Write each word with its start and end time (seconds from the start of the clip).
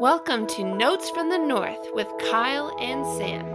Welcome 0.00 0.48
to 0.48 0.64
Notes 0.64 1.08
from 1.10 1.30
the 1.30 1.38
North 1.38 1.78
with 1.92 2.08
Kyle 2.18 2.76
and 2.80 3.06
Sam. 3.16 3.46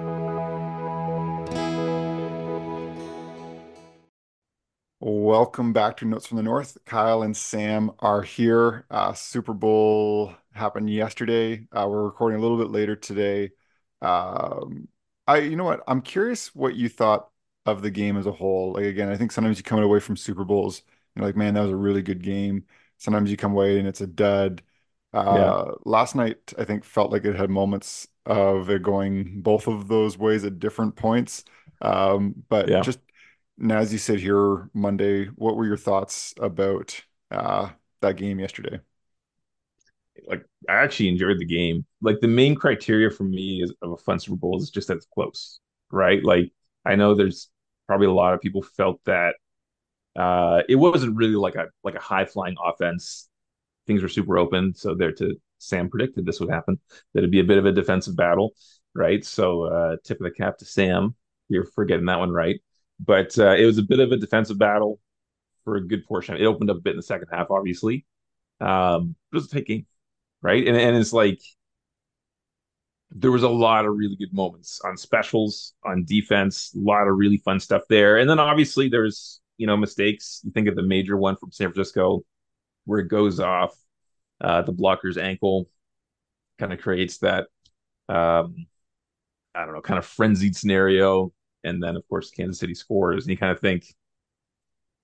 Welcome 5.01 5.73
back 5.73 5.97
to 5.97 6.05
Notes 6.05 6.27
from 6.27 6.37
the 6.37 6.43
North. 6.43 6.77
Kyle 6.85 7.23
and 7.23 7.35
Sam 7.35 7.91
are 7.99 8.21
here. 8.21 8.85
Uh, 8.89 9.11
Super 9.11 9.53
Bowl 9.53 10.33
happened 10.53 10.89
yesterday. 10.89 11.67
Uh, 11.73 11.87
we're 11.89 12.05
recording 12.05 12.39
a 12.39 12.41
little 12.41 12.57
bit 12.57 12.71
later 12.71 12.95
today. 12.95 13.51
Um, 14.01 14.87
I, 15.27 15.39
you 15.39 15.57
know 15.57 15.65
what? 15.65 15.83
I'm 15.87 16.01
curious 16.01 16.55
what 16.55 16.75
you 16.75 16.87
thought 16.87 17.29
of 17.65 17.81
the 17.81 17.91
game 17.91 18.15
as 18.15 18.27
a 18.27 18.31
whole. 18.31 18.73
Like 18.73 18.85
again, 18.85 19.09
I 19.09 19.17
think 19.17 19.33
sometimes 19.33 19.57
you 19.57 19.63
come 19.63 19.83
away 19.83 19.99
from 19.99 20.15
Super 20.15 20.45
Bowls, 20.45 20.83
you're 21.15 21.25
like, 21.25 21.35
man, 21.35 21.55
that 21.55 21.61
was 21.61 21.71
a 21.71 21.75
really 21.75 22.01
good 22.01 22.23
game. 22.23 22.63
Sometimes 22.97 23.29
you 23.29 23.35
come 23.35 23.51
away 23.51 23.77
and 23.77 23.87
it's 23.87 24.01
a 24.01 24.07
dud. 24.07 24.61
Yeah. 25.29 25.53
Uh, 25.53 25.73
last 25.85 26.15
night, 26.15 26.53
I 26.57 26.65
think 26.65 26.83
felt 26.85 27.11
like 27.11 27.25
it 27.25 27.35
had 27.35 27.49
moments 27.49 28.07
of 28.25 28.69
it 28.69 28.83
going 28.83 29.41
both 29.41 29.67
of 29.67 29.87
those 29.87 30.17
ways 30.17 30.43
at 30.45 30.59
different 30.59 30.95
points. 30.95 31.43
Um, 31.81 32.35
but 32.49 32.79
Yeah. 32.79 32.81
just 32.81 32.99
now, 33.57 33.79
as 33.79 33.91
you 33.91 33.99
sit 33.99 34.19
here 34.19 34.69
Monday, 34.73 35.25
what 35.27 35.55
were 35.57 35.65
your 35.65 35.77
thoughts 35.77 36.33
about 36.39 37.01
uh, 37.31 37.71
that 38.01 38.17
game 38.17 38.39
yesterday? 38.39 38.79
Like 40.27 40.43
I 40.67 40.73
actually 40.73 41.09
enjoyed 41.09 41.39
the 41.39 41.45
game. 41.45 41.85
Like 42.01 42.19
the 42.19 42.27
main 42.27 42.55
criteria 42.55 43.09
for 43.09 43.23
me 43.23 43.61
is 43.63 43.73
of 43.81 43.91
a 43.91 43.97
fun 43.97 44.19
Super 44.19 44.35
Bowl 44.37 44.57
is 44.61 44.69
just 44.69 44.87
that 44.89 44.97
it's 44.97 45.07
close, 45.13 45.59
right? 45.91 46.23
Like 46.23 46.51
I 46.85 46.95
know 46.95 47.15
there's 47.15 47.49
probably 47.87 48.07
a 48.07 48.11
lot 48.11 48.33
of 48.33 48.41
people 48.41 48.61
felt 48.61 48.99
that 49.05 49.35
uh 50.17 50.63
it 50.69 50.75
wasn't 50.77 51.17
really 51.17 51.35
like 51.35 51.55
a 51.55 51.67
like 51.83 51.95
a 51.95 52.01
high 52.01 52.25
flying 52.25 52.57
offense. 52.63 53.28
Things 53.89 54.03
were 54.03 54.07
super 54.07 54.37
open, 54.37 54.75
so 54.75 54.93
there 54.93 55.11
to 55.13 55.35
Sam 55.57 55.89
predicted 55.89 56.27
this 56.27 56.39
would 56.39 56.51
happen. 56.51 56.79
That 57.13 57.21
it'd 57.21 57.31
be 57.31 57.39
a 57.39 57.43
bit 57.43 57.57
of 57.57 57.65
a 57.65 57.71
defensive 57.71 58.15
battle, 58.15 58.53
right? 58.93 59.25
So 59.25 59.63
uh 59.63 59.97
tip 60.03 60.19
of 60.19 60.25
the 60.25 60.31
cap 60.31 60.59
to 60.59 60.65
Sam. 60.65 61.15
You're 61.47 61.65
for 61.65 61.85
getting 61.85 62.05
that 62.05 62.19
one 62.19 62.29
right. 62.29 62.61
But 62.99 63.39
uh, 63.39 63.55
it 63.55 63.65
was 63.65 63.79
a 63.79 63.83
bit 63.83 63.99
of 63.99 64.11
a 64.11 64.17
defensive 64.17 64.59
battle 64.59 64.99
for 65.63 65.77
a 65.77 65.87
good 65.87 66.05
portion. 66.05 66.37
It 66.37 66.45
opened 66.45 66.69
up 66.69 66.77
a 66.77 66.81
bit 66.81 66.91
in 66.91 66.97
the 66.97 67.03
second 67.03 67.29
half, 67.31 67.47
obviously. 67.49 68.05
Um, 68.61 69.15
it 69.31 69.35
was 69.35 69.45
a 69.45 69.49
tight 69.49 69.65
game, 69.65 69.87
right? 70.43 70.67
And 70.67 70.77
and 70.77 70.95
it's 70.95 71.13
like 71.13 71.39
there 73.11 73.31
was 73.31 73.43
a 73.43 73.49
lot 73.49 73.85
of 73.85 73.95
really 73.95 74.15
good 74.15 74.33
moments 74.33 74.81
on 74.83 74.95
specials, 74.97 75.73
on 75.83 76.05
defense, 76.05 76.71
a 76.75 76.79
lot 76.79 77.07
of 77.07 77.17
really 77.17 77.37
fun 77.37 77.59
stuff 77.59 77.81
there. 77.89 78.17
And 78.17 78.29
then 78.29 78.37
obviously 78.39 78.87
there's, 78.87 79.41
you 79.57 79.65
know, 79.65 79.75
mistakes. 79.75 80.41
You 80.43 80.51
think 80.51 80.67
of 80.67 80.75
the 80.75 80.83
major 80.83 81.17
one 81.17 81.35
from 81.35 81.51
San 81.51 81.71
Francisco 81.71 82.23
where 82.85 82.99
it 82.99 83.07
goes 83.07 83.39
off, 83.39 83.75
uh, 84.41 84.61
the 84.61 84.71
blocker's 84.71 85.17
ankle 85.17 85.69
kind 86.57 86.73
of 86.73 86.79
creates 86.79 87.19
that 87.19 87.47
um, 88.09 88.65
I 89.55 89.65
don't 89.65 89.73
know, 89.73 89.81
kind 89.81 89.97
of 89.97 90.05
frenzied 90.05 90.55
scenario. 90.55 91.31
And 91.63 91.81
then 91.83 91.95
of 91.95 92.07
course 92.07 92.31
Kansas 92.31 92.59
City 92.59 92.73
scores, 92.73 93.25
and 93.25 93.31
you 93.31 93.37
kind 93.37 93.51
of 93.51 93.59
think, 93.59 93.85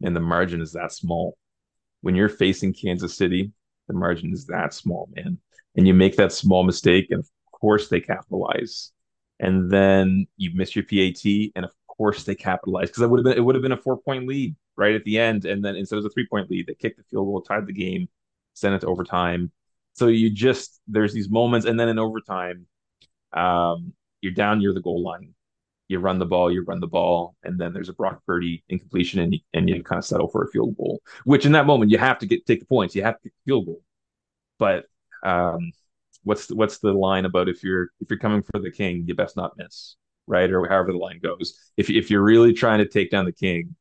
and 0.02 0.16
the 0.16 0.22
margin 0.22 0.62
is 0.62 0.74
that 0.74 0.92
small. 0.92 1.38
When 2.02 2.16
you're 2.16 2.30
facing 2.30 2.74
Kansas 2.74 3.18
City, 3.18 3.52
the 3.88 3.94
margin 3.94 4.32
is 4.32 4.46
that 4.48 4.74
small, 4.74 5.10
man. 5.16 5.38
And 5.76 5.88
you 5.88 5.94
make 5.94 6.16
that 6.18 6.32
small 6.32 6.64
mistake, 6.64 7.08
and 7.10 7.20
of 7.20 7.30
course 7.52 7.90
they 7.90 8.00
capitalize. 8.00 8.92
And 9.40 9.70
then 9.70 10.28
you 10.38 10.52
miss 10.54 10.76
your 10.76 10.86
PAT, 10.86 11.52
and 11.56 11.66
of 11.66 11.72
course 11.88 12.24
they 12.24 12.36
capitalize 12.36 12.90
because 12.90 13.04
it 13.04 13.10
would 13.10 13.20
have 13.20 13.26
been 13.26 13.38
it 13.38 13.42
would 13.44 13.56
have 13.56 13.62
been 13.62 13.72
a 13.72 13.78
four 13.78 13.98
point 13.98 14.28
lead 14.28 14.56
right 14.78 14.96
at 14.96 15.04
the 15.04 15.20
end, 15.20 15.46
and 15.46 15.64
then 15.64 15.76
instead 15.76 16.00
of 16.00 16.06
a 16.06 16.10
three 16.10 16.28
point 16.28 16.50
lead, 16.50 16.68
they 16.68 16.76
kicked 16.76 16.98
the 16.98 17.04
field 17.04 17.28
goal, 17.28 17.42
tied 17.42 17.66
the 17.66 17.74
game, 17.74 18.08
sent 18.54 18.76
it 18.76 18.80
to 18.82 18.88
overtime. 18.88 19.52
So 19.94 20.08
you 20.08 20.30
just 20.30 20.82
there's 20.88 21.14
these 21.14 21.30
moments, 21.30 21.66
and 21.66 21.80
then 21.80 21.90
in 21.90 22.00
overtime, 22.00 22.68
um, 23.34 23.94
you're 24.22 24.34
down 24.34 24.60
near 24.60 24.74
the 24.74 24.82
goal 24.82 25.04
line. 25.04 25.34
You 25.88 26.00
run 26.00 26.18
the 26.18 26.26
ball, 26.26 26.52
you 26.52 26.64
run 26.64 26.80
the 26.80 26.88
ball, 26.88 27.36
and 27.44 27.60
then 27.60 27.72
there's 27.72 27.90
a 27.90 27.94
Brock 27.94 28.22
Purdy 28.26 28.64
incompletion, 28.70 29.20
and 29.20 29.34
you, 29.34 29.40
and 29.54 29.70
you 29.70 29.84
kind 29.84 30.00
of 30.00 30.06
settle 30.06 30.28
for 30.28 30.44
a 30.44 30.48
field 30.48 30.76
goal. 30.78 31.02
Which 31.26 31.46
in 31.46 31.52
that 31.52 31.68
moment 31.68 31.92
you 31.92 31.98
have 31.98 32.20
to 32.20 32.26
get 32.26 32.46
take 32.46 32.60
the 32.60 32.66
points, 32.66 32.96
you 32.96 33.04
have 33.04 33.22
to 33.22 33.30
field 33.46 33.68
goal. 33.68 33.82
But 34.58 34.86
um, 35.24 35.72
what's 36.24 36.48
the, 36.48 36.56
what's 36.56 36.80
the 36.80 36.92
line 36.92 37.26
about 37.26 37.48
if 37.48 37.64
you're 37.64 37.90
if 38.02 38.10
you're 38.10 38.20
coming 38.20 38.42
for 38.42 38.60
the 38.60 38.72
king, 38.72 39.06
you 39.08 39.16
best 39.16 39.38
not 39.38 39.54
miss, 39.58 39.96
right? 40.28 40.52
Or 40.52 40.68
however 40.68 40.92
the 40.92 40.98
line 40.98 41.20
goes. 41.24 41.58
If 41.78 41.90
if 41.90 42.10
you're 42.10 42.24
really 42.24 42.54
trying 42.54 42.80
to 42.80 42.88
take 42.88 43.12
down 43.12 43.26
the 43.26 43.32
king, 43.32 43.76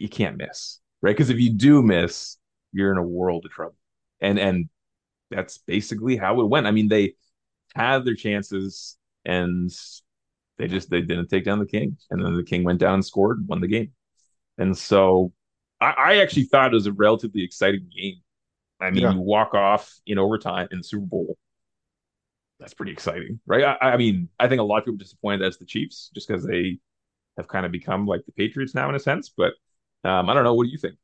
you, 0.00 0.08
can't 0.08 0.36
miss, 0.36 0.80
right? 1.02 1.12
Because 1.16 1.30
if 1.30 1.38
you 1.38 1.52
do 1.52 1.82
miss, 1.82 2.36
you're 2.72 2.92
in 2.92 2.98
a 2.98 3.02
world 3.02 3.44
of 3.44 3.50
trouble. 3.52 3.76
And 4.20 4.38
and 4.38 4.68
that's 5.30 5.58
basically 5.58 6.16
how 6.16 6.40
it 6.40 6.46
went. 6.48 6.66
I 6.66 6.72
mean, 6.72 6.88
they 6.88 7.14
had 7.74 8.04
their 8.04 8.16
chances 8.16 8.98
and 9.24 9.70
they 10.58 10.68
just 10.68 10.90
they 10.90 11.00
didn't 11.02 11.28
take 11.28 11.44
down 11.44 11.58
the 11.58 11.66
king. 11.66 11.96
And 12.10 12.24
then 12.24 12.34
the 12.36 12.44
king 12.44 12.64
went 12.64 12.80
down 12.80 12.94
and 12.94 13.04
scored 13.04 13.38
and 13.38 13.48
won 13.48 13.60
the 13.60 13.68
game. 13.68 13.92
And 14.58 14.76
so 14.76 15.32
I, 15.80 15.90
I 15.92 16.16
actually 16.18 16.44
thought 16.44 16.72
it 16.72 16.76
was 16.76 16.86
a 16.86 16.92
relatively 16.92 17.44
exciting 17.44 17.88
game. 17.96 18.16
I 18.80 18.90
mean, 18.90 19.08
Yeah. 19.08 19.10
you 19.10 19.20
walk 19.20 19.54
off 19.54 20.00
in 20.06 20.18
overtime 20.18 20.68
in 20.72 20.78
the 20.78 20.84
Super 20.84 21.06
Bowl. 21.06 21.38
That's 22.58 22.74
pretty 22.74 22.92
exciting, 22.92 23.40
right? 23.46 23.64
I, 23.64 23.92
I 23.92 23.96
mean, 23.96 24.28
I 24.38 24.48
think 24.48 24.60
a 24.60 24.64
lot 24.64 24.78
of 24.78 24.84
people 24.84 24.94
are 24.94 24.98
disappointed 24.98 25.42
as 25.42 25.58
the 25.58 25.64
Chiefs 25.64 26.10
just 26.14 26.28
because 26.28 26.44
they 26.44 26.78
have 27.36 27.48
kind 27.48 27.66
of 27.66 27.72
become 27.72 28.06
like 28.06 28.26
the 28.26 28.32
Patriots 28.32 28.74
now 28.74 28.88
in 28.88 28.96
a 28.96 29.00
sense. 29.00 29.30
But 29.36 29.54
um, 30.04 30.28
I 30.30 30.34
don't 30.34 30.44
know. 30.44 30.54
What 30.54 30.64
do 30.64 30.70
you 30.70 30.78
think? 30.78 30.96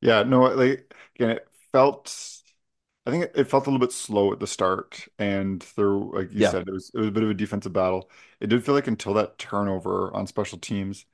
Yeah, 0.00 0.22
no, 0.24 0.42
like 0.42 0.92
again, 1.14 1.30
it 1.30 1.48
felt. 1.72 2.38
I 3.06 3.10
think 3.10 3.24
it, 3.24 3.32
it 3.36 3.44
felt 3.50 3.66
a 3.66 3.70
little 3.70 3.84
bit 3.86 3.92
slow 3.92 4.32
at 4.32 4.40
the 4.40 4.46
start, 4.46 5.08
and 5.18 5.62
there, 5.76 5.88
like 5.90 6.32
you 6.32 6.42
Yeah. 6.42 6.44
said, 6.44 6.68
it 6.68 6.72
was 6.72 6.90
it 6.94 6.98
was 6.98 7.08
a 7.08 7.10
bit 7.12 7.22
of 7.24 7.30
a 7.30 7.34
defensive 7.34 7.72
battle. 7.72 8.10
It 8.40 8.48
did 8.48 8.64
feel 8.64 8.74
like 8.74 8.86
until 8.88 9.14
that 9.14 9.38
turnover 9.38 10.14
on 10.14 10.26
special 10.26 10.58
teams 10.58 11.06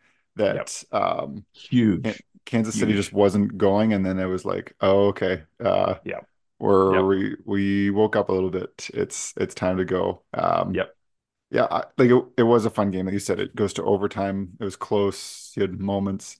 Yep. 0.50 0.72
that 0.76 0.84
um, 0.92 1.44
Huge, 1.52 2.24
Kansas 2.46 2.76
City 2.76 2.94
huge. 2.94 2.96
just 2.96 3.12
wasn't 3.12 3.58
going, 3.58 3.92
and 3.92 4.04
then 4.06 4.18
it 4.18 4.26
was 4.26 4.44
like, 4.44 4.74
oh, 4.80 5.08
okay, 5.08 5.44
uh, 5.64 5.96
Yep. 6.04 6.28
we're 6.60 7.04
Yep. 7.04 7.06
we 7.06 7.36
we 7.46 7.90
woke 7.90 8.16
up 8.16 8.28
a 8.30 8.32
little 8.32 8.50
bit. 8.50 8.90
It's 8.94 9.34
it's 9.38 9.54
time 9.54 9.78
to 9.78 9.84
go. 9.86 10.24
Um, 10.34 10.80
Yep. 10.80 10.96
yeah, 11.50 11.66
I, 11.70 11.84
like 11.98 12.10
it, 12.10 12.24
it 12.38 12.42
was 12.44 12.64
a 12.66 12.70
fun 12.70 12.90
game. 12.90 13.06
Like 13.06 13.14
you 13.14 13.18
said, 13.20 13.40
it 13.40 13.56
goes 13.56 13.72
to 13.74 13.84
overtime. 13.84 14.56
It 14.60 14.64
was 14.64 14.76
close. 14.76 15.52
You 15.56 15.62
had 15.62 15.80
moments. 15.80 16.38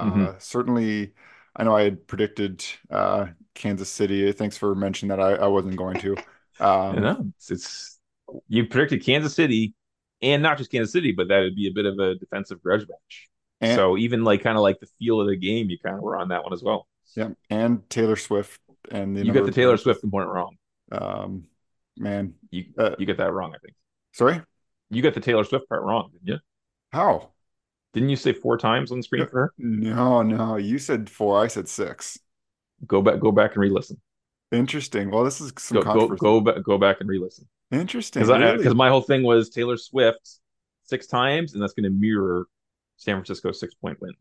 Hmm 0.00 0.26
Uh, 0.26 0.38
certainly, 0.38 1.14
I 1.56 1.64
know 1.64 1.76
I 1.76 1.82
had 1.84 2.06
predicted 2.06 2.64
uh, 2.90 3.28
Kansas 3.54 3.90
City. 3.90 4.30
Thanks 4.32 4.56
for 4.58 4.74
mentioning 4.74 5.10
that. 5.16 5.20
I, 5.20 5.34
I 5.34 5.46
wasn't 5.48 5.76
going 5.76 5.98
to. 5.98 6.20
You 6.90 7.00
Um, 7.00 7.00
know, 7.00 7.26
it's, 7.36 7.50
it's 7.50 8.00
you 8.48 8.66
predicted 8.66 9.04
Kansas 9.04 9.34
City, 9.34 9.74
and 10.22 10.42
not 10.42 10.58
just 10.58 10.70
Kansas 10.70 10.92
City, 10.92 11.12
but 11.12 11.28
that 11.28 11.40
would 11.40 11.54
be 11.56 11.68
a 11.68 11.72
bit 11.72 11.86
of 11.86 11.98
a 11.98 12.14
defensive 12.14 12.62
grudge 12.62 12.86
match. 12.88 13.28
and 13.60 13.82
So 13.82 13.96
even 13.98 14.24
like 14.24 14.42
kind 14.42 14.56
of 14.56 14.62
like 14.62 14.80
the 14.80 14.86
feel 14.98 15.20
of 15.20 15.28
the 15.28 15.36
game, 15.36 15.68
you 15.70 15.78
kind 15.78 15.96
of 15.96 16.02
were 16.02 16.16
on 16.16 16.28
that 16.28 16.44
one 16.44 16.52
as 16.52 16.62
well. 16.62 16.88
yeah, 17.16 17.30
and 17.50 17.88
Taylor 17.90 18.16
Swift 18.16 18.60
and 18.90 19.16
the 19.16 19.20
You 19.20 19.32
got 19.32 19.44
the 19.44 19.52
Taylor 19.52 19.76
points. 19.76 19.76
Swift 19.76 20.00
component 20.00 20.30
wrong. 20.32 20.56
Um, 20.92 21.48
man, 21.96 22.34
You 22.50 22.64
uh, 22.78 22.96
you 22.98 23.06
get 23.06 23.16
that 23.18 23.32
wrong, 23.32 23.54
I 23.54 23.58
think. 23.58 23.74
sorry, 24.12 24.42
You 24.90 25.00
got 25.02 25.14
the 25.14 25.20
Taylor 25.20 25.44
Swift 25.44 25.66
part 25.68 25.82
wrong, 25.82 26.10
didn't 26.12 26.28
you? 26.28 26.38
how? 26.92 27.32
Didn't 27.92 28.08
you 28.10 28.16
say 28.16 28.32
four 28.32 28.58
times 28.58 28.92
on 28.92 28.98
the 28.98 29.02
screen 29.02 29.22
No, 29.22 29.28
for 29.28 29.40
her? 29.40 29.54
no, 29.58 30.22
no. 30.22 30.56
You 30.56 30.78
said 30.78 31.10
four. 31.10 31.42
I 31.42 31.48
said 31.48 31.68
six. 31.68 32.18
Go 32.86 33.02
back, 33.02 33.20
go 33.20 33.32
back 33.32 33.52
and 33.52 33.60
re-listen. 33.62 34.00
Interesting. 34.52 35.10
Well, 35.10 35.24
this 35.24 35.40
is 35.40 35.52
some 35.58 35.80
Go 35.80 35.82
go 35.82 36.08
go 36.08 36.40
back, 36.40 36.62
go 36.62 36.78
back 36.78 37.00
and 37.00 37.08
re-listen. 37.08 37.46
Interesting, 37.70 38.22
Because 38.22 38.64
really. 38.64 38.74
my 38.74 38.88
whole 38.88 39.02
thing 39.02 39.22
was 39.22 39.50
Taylor 39.50 39.76
Swift 39.76 40.40
six 40.84 41.06
times, 41.06 41.52
and 41.52 41.62
that's 41.62 41.74
going 41.74 41.84
to 41.84 41.90
mirror 41.90 42.46
San 42.96 43.16
Francisco's 43.16 43.60
six 43.60 43.74
point 43.74 44.00
win. 44.00 44.12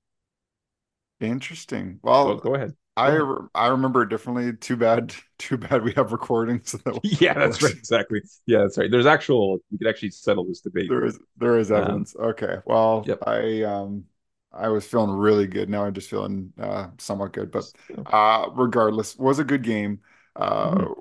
Interesting. 1.19 1.99
Well, 2.03 2.35
go 2.35 2.37
go 2.37 2.55
ahead. 2.55 2.75
Re- 3.07 3.47
I 3.53 3.67
remember 3.67 4.03
it 4.03 4.09
differently. 4.09 4.53
Too 4.57 4.75
bad. 4.77 5.13
Too 5.37 5.57
bad 5.57 5.83
we 5.83 5.93
have 5.93 6.11
recordings 6.11 6.71
that 6.85 6.99
Yeah, 7.03 7.33
that's 7.33 7.61
right. 7.61 7.73
Exactly. 7.73 8.21
Yeah, 8.45 8.59
that's 8.59 8.77
right. 8.77 8.89
There's 8.89 9.05
actual. 9.05 9.59
We 9.71 9.77
could 9.77 9.87
actually 9.87 10.11
settle 10.11 10.45
this 10.45 10.61
debate. 10.61 10.89
There 10.89 11.05
is 11.05 11.19
there 11.37 11.57
is 11.57 11.71
Um, 11.73 12.05
evidence. 12.05 12.15
Okay. 12.15 12.57
Well, 12.65 13.13
yep. 13.13 13.23
I 13.25 13.63
um 13.63 14.05
I 14.51 14.69
was 14.69 14.87
feeling 14.87 15.11
really 15.11 15.47
good. 15.47 15.69
Now 15.69 15.85
I'm 15.85 15.93
just 15.93 16.09
feeling 16.09 16.53
uh 16.59 16.89
somewhat 16.97 17.33
good. 17.33 17.51
But 17.51 17.71
uh 18.05 18.49
regardless, 18.53 19.15
was 19.17 19.39
a 19.39 19.43
good 19.43 19.63
game. 19.63 20.01
Uh 20.35 20.75
mhm. 20.75 20.91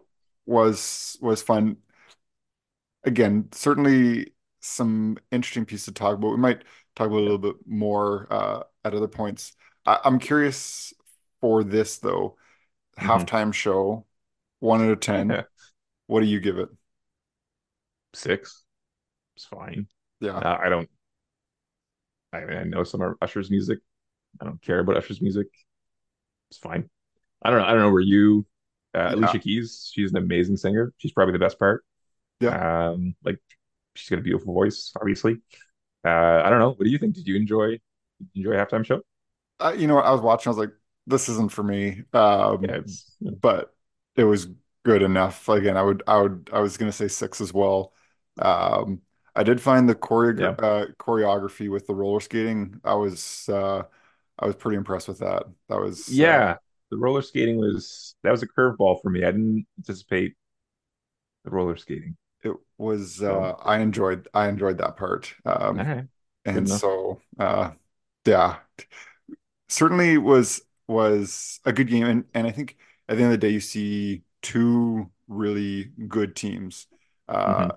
was 0.46 1.16
was 1.20 1.42
fun. 1.42 1.78
Again, 3.04 3.48
certainly 3.52 4.32
some 4.60 5.16
interesting 5.30 5.64
piece 5.64 5.84
to 5.84 5.92
talk 5.92 6.14
about. 6.16 6.30
We 6.32 6.38
might 6.38 6.62
talk 6.96 7.06
about 7.06 7.18
a 7.18 7.20
little 7.20 7.38
bit 7.38 7.56
more 7.66 8.26
uh 8.30 8.62
at 8.84 8.94
other 8.94 9.08
points. 9.08 9.52
I, 9.86 10.00
I'm 10.04 10.18
curious 10.18 10.92
for 11.40 11.64
this 11.64 11.98
though. 11.98 12.36
Mhm. 12.98 13.04
Halftime 13.06 13.54
show, 13.54 14.06
one 14.60 14.82
out 14.82 14.90
of 14.90 15.00
ten. 15.00 15.44
What 16.06 16.20
do 16.20 16.26
you 16.26 16.40
give 16.40 16.58
it? 16.58 16.68
Six. 18.14 18.64
It's 19.36 19.44
fine. 19.46 19.88
Yeah. 20.20 20.36
Uh, 20.36 20.58
I 20.62 20.68
don't. 20.68 20.88
I 22.32 22.44
mean, 22.44 22.58
I 22.58 22.64
know 22.64 22.84
some 22.84 23.00
of 23.00 23.14
Usher's 23.22 23.50
music. 23.50 23.78
I 24.40 24.44
don't 24.44 24.62
care 24.62 24.80
about 24.80 24.96
Usher's 24.98 25.22
music. 25.22 25.48
It's 26.50 26.58
fine. 26.58 26.88
I 27.42 27.50
don't 27.50 27.60
know. 27.60 27.66
I 27.66 27.72
don't 27.72 27.80
know 27.82 27.92
where 27.92 28.00
you 28.00 28.46
Uh, 28.94 29.10
Yeah. 29.10 29.14
Alicia 29.16 29.38
Keys, 29.40 29.90
she's 29.92 30.10
an 30.12 30.16
amazing 30.18 30.56
singer. 30.56 30.92
She's 30.98 31.12
probably 31.12 31.32
the 31.34 31.38
best 31.38 31.58
part. 31.58 31.84
Yeah. 32.40 32.90
Um, 32.90 33.14
like 33.24 33.38
she's 33.94 34.08
got 34.08 34.18
a 34.18 34.22
beautiful 34.22 34.54
voice, 34.54 34.92
obviously. 35.00 35.34
Uh, 36.04 36.42
I 36.44 36.50
don't 36.50 36.60
know. 36.60 36.70
What 36.72 36.84
do 36.84 36.90
you 36.90 36.98
think? 36.98 37.14
Did 37.14 37.26
you 37.28 37.36
enjoy 37.36 37.70
did 37.72 37.80
you 38.34 38.52
enjoy 38.52 38.56
halftime 38.64 38.86
show? 38.86 39.02
Uh, 39.60 39.74
you 39.76 39.86
know 39.86 39.96
what? 39.96 40.06
I 40.06 40.12
was 40.12 40.20
watching, 40.20 40.50
I 40.50 40.52
was 40.52 40.58
like, 40.58 40.74
this 41.06 41.28
isn't 41.28 41.52
for 41.52 41.62
me. 41.62 42.02
Um, 42.12 42.62
Yeah, 42.62 42.80
but 43.40 43.74
it 44.16 44.24
was 44.24 44.48
good 44.84 45.02
enough. 45.02 45.48
Again, 45.48 45.76
I 45.76 45.82
would, 45.82 46.02
I 46.06 46.20
would, 46.20 46.50
I 46.52 46.60
was 46.60 46.76
gonna 46.76 46.92
say 46.92 47.08
six 47.08 47.40
as 47.40 47.52
well. 47.52 47.92
Um, 48.38 49.02
I 49.34 49.42
did 49.42 49.60
find 49.60 49.88
the 49.88 49.94
yeah, 49.94 50.50
uh, 50.50 50.86
choreography 50.98 51.70
with 51.70 51.86
the 51.86 51.94
roller 51.94 52.20
skating. 52.20 52.80
I 52.84 52.94
was, 52.94 53.48
uh, 53.48 53.82
I 54.38 54.46
was 54.46 54.56
pretty 54.56 54.76
impressed 54.78 55.08
with 55.08 55.18
that. 55.20 55.44
That 55.68 55.80
was, 55.80 56.08
uh, 56.08 56.14
yeah. 56.14 56.56
The 56.90 56.96
roller 56.96 57.22
skating 57.22 57.56
was 57.58 58.14
that 58.22 58.30
was 58.30 58.42
a 58.42 58.46
curveball 58.48 59.02
for 59.02 59.10
me. 59.10 59.24
I 59.24 59.32
didn't 59.32 59.66
anticipate 59.78 60.34
the 61.44 61.50
roller 61.50 61.76
skating. 61.76 62.16
it 62.42 62.54
was, 62.78 63.22
uh, 63.22 63.54
I 63.62 63.78
enjoyed, 63.78 64.28
I 64.34 64.48
enjoyed 64.48 64.78
that 64.78 64.96
part. 64.96 65.34
Um, 65.44 65.78
right, 65.78 66.06
and 66.44 66.58
enough. 66.58 66.80
so, 66.80 67.20
uh, 67.38 67.72
yeah, 68.26 68.58
certainly 69.68 70.18
was 70.18 70.60
was 70.88 71.60
a 71.64 71.72
good 71.72 71.88
game. 71.88 72.06
And 72.06 72.24
and 72.34 72.46
I 72.46 72.50
think 72.50 72.76
at 73.08 73.16
the 73.16 73.22
end 73.24 73.32
of 73.32 73.40
the 73.40 73.46
day, 73.46 73.52
you 73.52 73.60
see 73.60 74.22
two 74.42 75.10
really 75.28 75.84
good 76.08 76.36
teams. 76.36 76.86
Uh, 77.28 77.46
hmm 77.46 77.68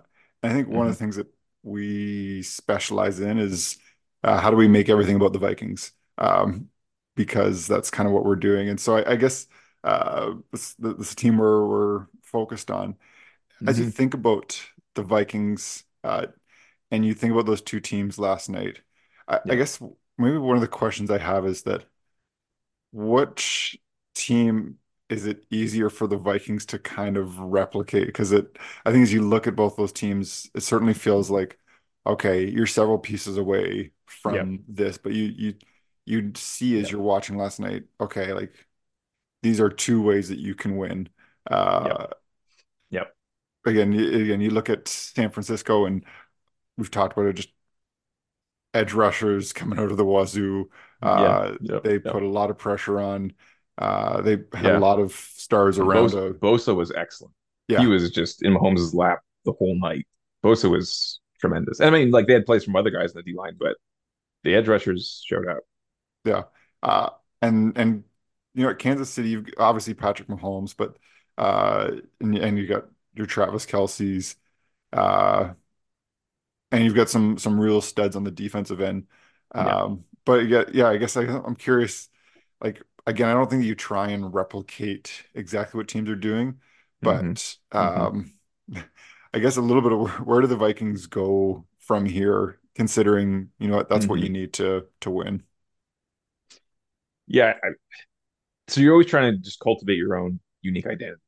and 0.44 0.51
I 0.53 0.56
think 0.56 0.69
one 0.69 0.88
of 0.88 0.94
hmm 0.94 0.94
the 0.94 1.00
things 1.00 1.15
that 1.17 1.27
we 1.63 2.41
specialize 2.44 3.19
in 3.19 3.38
is 3.39 3.77
uh, 4.23 4.39
how 4.39 4.50
do 4.51 4.57
we 4.57 4.67
make 4.67 4.89
everything 4.89 5.15
about 5.15 5.33
the 5.33 5.39
Vikings? 5.39 5.91
Um, 6.17 6.69
because 7.15 7.67
that's 7.67 7.89
kind 7.91 8.07
of 8.07 8.13
what 8.13 8.25
we're 8.25 8.35
doing. 8.35 8.69
And 8.69 8.79
so 8.79 8.97
I, 8.97 9.11
I 9.13 9.15
guess 9.17 9.47
uh, 9.83 10.33
this, 10.51 10.75
this 10.75 11.15
team 11.15 11.38
we're 11.38 12.06
focused 12.23 12.71
on. 12.71 12.95
As 13.65 13.79
you 13.79 13.85
hmm 13.85 13.89
think 13.89 14.13
about 14.13 14.61
the 14.95 15.03
Vikings, 15.03 15.83
uh, 16.03 16.27
and 16.91 17.06
you 17.06 17.13
think 17.13 17.33
about 17.33 17.45
those 17.47 17.61
two 17.61 17.79
teams 17.79 18.19
last 18.19 18.50
night, 18.50 18.81
I, 19.27 19.41
I 19.50 19.56
guess 19.56 19.81
maybe 20.17 20.38
one 20.38 20.57
of 20.57 20.61
the 20.61 20.67
questions 20.67 21.11
I 21.11 21.19
have 21.19 21.45
is 21.47 21.63
that 21.63 21.85
which 22.91 23.77
team 24.15 24.77
is 25.09 25.25
it 25.25 25.45
easier 25.50 25.89
for 25.89 26.07
the 26.07 26.18
Vikings 26.18 26.65
to 26.68 26.80
kind 26.80 27.18
of 27.18 27.39
replicate? 27.39 28.07
Because 28.07 28.31
it, 28.31 28.57
I 28.86 28.91
think 28.91 29.03
as 29.03 29.13
you 29.13 29.21
look 29.21 29.47
at 29.47 29.56
both 29.56 29.75
those 29.75 29.91
teams, 29.91 30.50
it 30.56 30.62
certainly 30.62 30.94
feels 30.94 31.30
like, 31.30 31.57
okay, 32.06 32.45
you're 32.47 32.68
several 32.68 33.00
pieces 33.00 33.38
away 33.38 33.91
from 34.06 34.63
this, 34.68 34.97
but 34.97 35.13
you 35.13 35.25
you 35.25 35.53
you 36.06 36.31
see 36.36 36.80
as 36.80 36.88
yeah, 36.88 36.94
you're 36.94 37.01
watching 37.01 37.38
last 37.38 37.59
night, 37.59 37.83
okay, 38.01 38.33
like 38.33 38.53
these 39.44 39.59
are 39.59 39.69
two 39.69 40.01
ways 40.01 40.30
that 40.30 40.39
you 40.39 40.56
can 40.56 40.77
win. 40.77 41.09
Uh, 41.50 42.07
yeah. 42.89 43.06
again, 43.65 43.94
again, 43.94 44.42
you 44.42 44.50
look 44.50 44.69
at 44.69 44.88
San 44.88 45.30
Francisco, 45.31 45.85
and 45.85 46.03
we've 46.77 46.92
talked 46.92 47.13
about 47.13 47.27
it, 47.27 47.33
just 47.35 47.50
edge 48.74 48.94
rushers 48.94 49.53
coming 49.53 49.80
out 49.80 49.92
of 49.92 49.97
the 49.97 50.06
wazoo. 50.06 50.69
Yeah, 51.13 51.38
Uh, 51.38 51.57
yeah, 51.60 51.80
they 51.84 52.00
yeah, 52.06 52.12
put 52.12 52.24
a 52.24 52.28
lot 52.28 52.50
of 52.50 52.57
pressure 52.57 53.00
on. 53.00 53.34
Uh, 53.78 54.22
they 54.22 54.40
had 54.54 54.75
a 54.75 54.78
lot 54.78 55.00
of 55.00 55.13
stars 55.13 55.78
And 55.78 55.92
around. 55.92 55.92
Bosa, 55.92 56.16
A, 56.16 56.34
Bosa 56.40 56.75
was 56.75 56.92
excellent. 56.92 57.34
Yeah. 57.68 57.81
He 57.81 57.88
was 57.88 58.12
just 58.12 58.44
in 58.44 58.54
Mahomes' 58.54 58.94
lap 58.94 59.19
the 59.46 59.54
whole 59.54 59.80
night. 59.80 60.07
Bosa 60.44 60.69
was 60.69 61.22
tremendous. 61.40 61.80
And 61.80 61.96
I 61.96 62.00
mean, 62.00 62.12
like 62.12 62.28
they 62.28 62.34
had 62.34 62.46
plays 62.46 62.63
from 62.63 62.75
other 62.75 62.90
guys 62.90 63.12
in 63.12 63.18
the 63.18 63.24
D 63.24 63.34
line, 63.38 63.56
but 63.60 63.78
the 64.44 64.56
edge 64.56 64.68
rushers 64.68 65.24
showed 65.25 65.48
up. 65.48 65.60
yeah. 66.25 66.44
Uh, 66.84 67.10
and 67.42 67.78
and 67.78 68.04
you 68.54 68.63
know, 68.63 68.69
at 68.72 68.80
Kansas 68.80 69.10
City, 69.10 69.30
you've 69.30 69.48
obviously 69.57 69.94
Patrick 69.94 70.28
Mahomes, 70.28 70.75
but 70.75 70.98
uh, 71.38 71.92
and, 72.19 72.38
and 72.38 72.57
you 72.57 72.68
got 72.68 72.86
your 73.16 73.25
Travis 73.25 73.66
Kelce's, 73.66 74.36
uh, 74.94 75.54
and 76.72 76.84
you've 76.84 76.95
got 76.95 77.10
some 77.10 77.38
some 77.38 77.60
real 77.60 77.81
studs 77.81 78.16
on 78.16 78.24
the 78.24 78.31
defensive 78.31 78.81
end. 78.81 79.07
Um, 79.54 80.06
but 80.30 80.48
yeah, 80.48 80.64
yeah, 80.74 80.88
I 80.90 80.98
guess 80.98 81.18
I, 81.18 81.24
I'm 81.24 81.56
curious. 81.56 82.10
Like 82.62 82.81
again, 83.08 83.30
I 83.30 83.34
don't 83.34 83.50
think 83.50 83.64
you 83.66 83.76
try 83.76 84.10
and 84.10 84.34
replicate 84.34 85.24
exactly 85.34 85.78
what 85.78 85.88
teams 85.88 86.10
are 86.10 86.16
doing, 86.16 86.60
but 87.04 87.58
hmm 87.80 88.10
um, 88.12 88.34
I 89.34 89.40
guess 89.40 89.58
a 89.58 89.62
little 89.62 89.81
bit 89.81 89.92
of 89.94 90.26
where, 90.28 90.42
do 90.42 90.48
the 90.48 90.56
Vikings 90.58 91.08
go 91.08 91.66
from 91.80 92.06
here, 92.06 92.60
considering 92.76 93.50
you 93.60 93.68
know 93.70 93.84
that's 93.90 94.08
what 94.10 94.20
you 94.22 94.30
hmm 94.30 94.31
need 94.31 94.54
to 94.54 94.88
to 95.02 95.10
win. 95.12 95.44
Yeah. 97.28 97.54
I, 97.64 97.70
so 98.68 98.81
you're 98.81 98.94
always 98.94 99.08
trying 99.08 99.34
to 99.34 99.38
just 99.40 99.60
cultivate 99.60 99.98
your 99.98 100.18
own 100.18 100.40
unique 100.62 100.88
identity, 100.88 101.22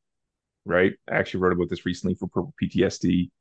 right? 0.65 0.93
I 1.09 1.15
actually 1.17 1.41
wrote 1.41 1.53
about 1.53 1.69
this 1.69 1.85
recently 1.85 2.15
for 2.15 2.27
Purple 2.27 2.55
PTSD. 2.59 3.31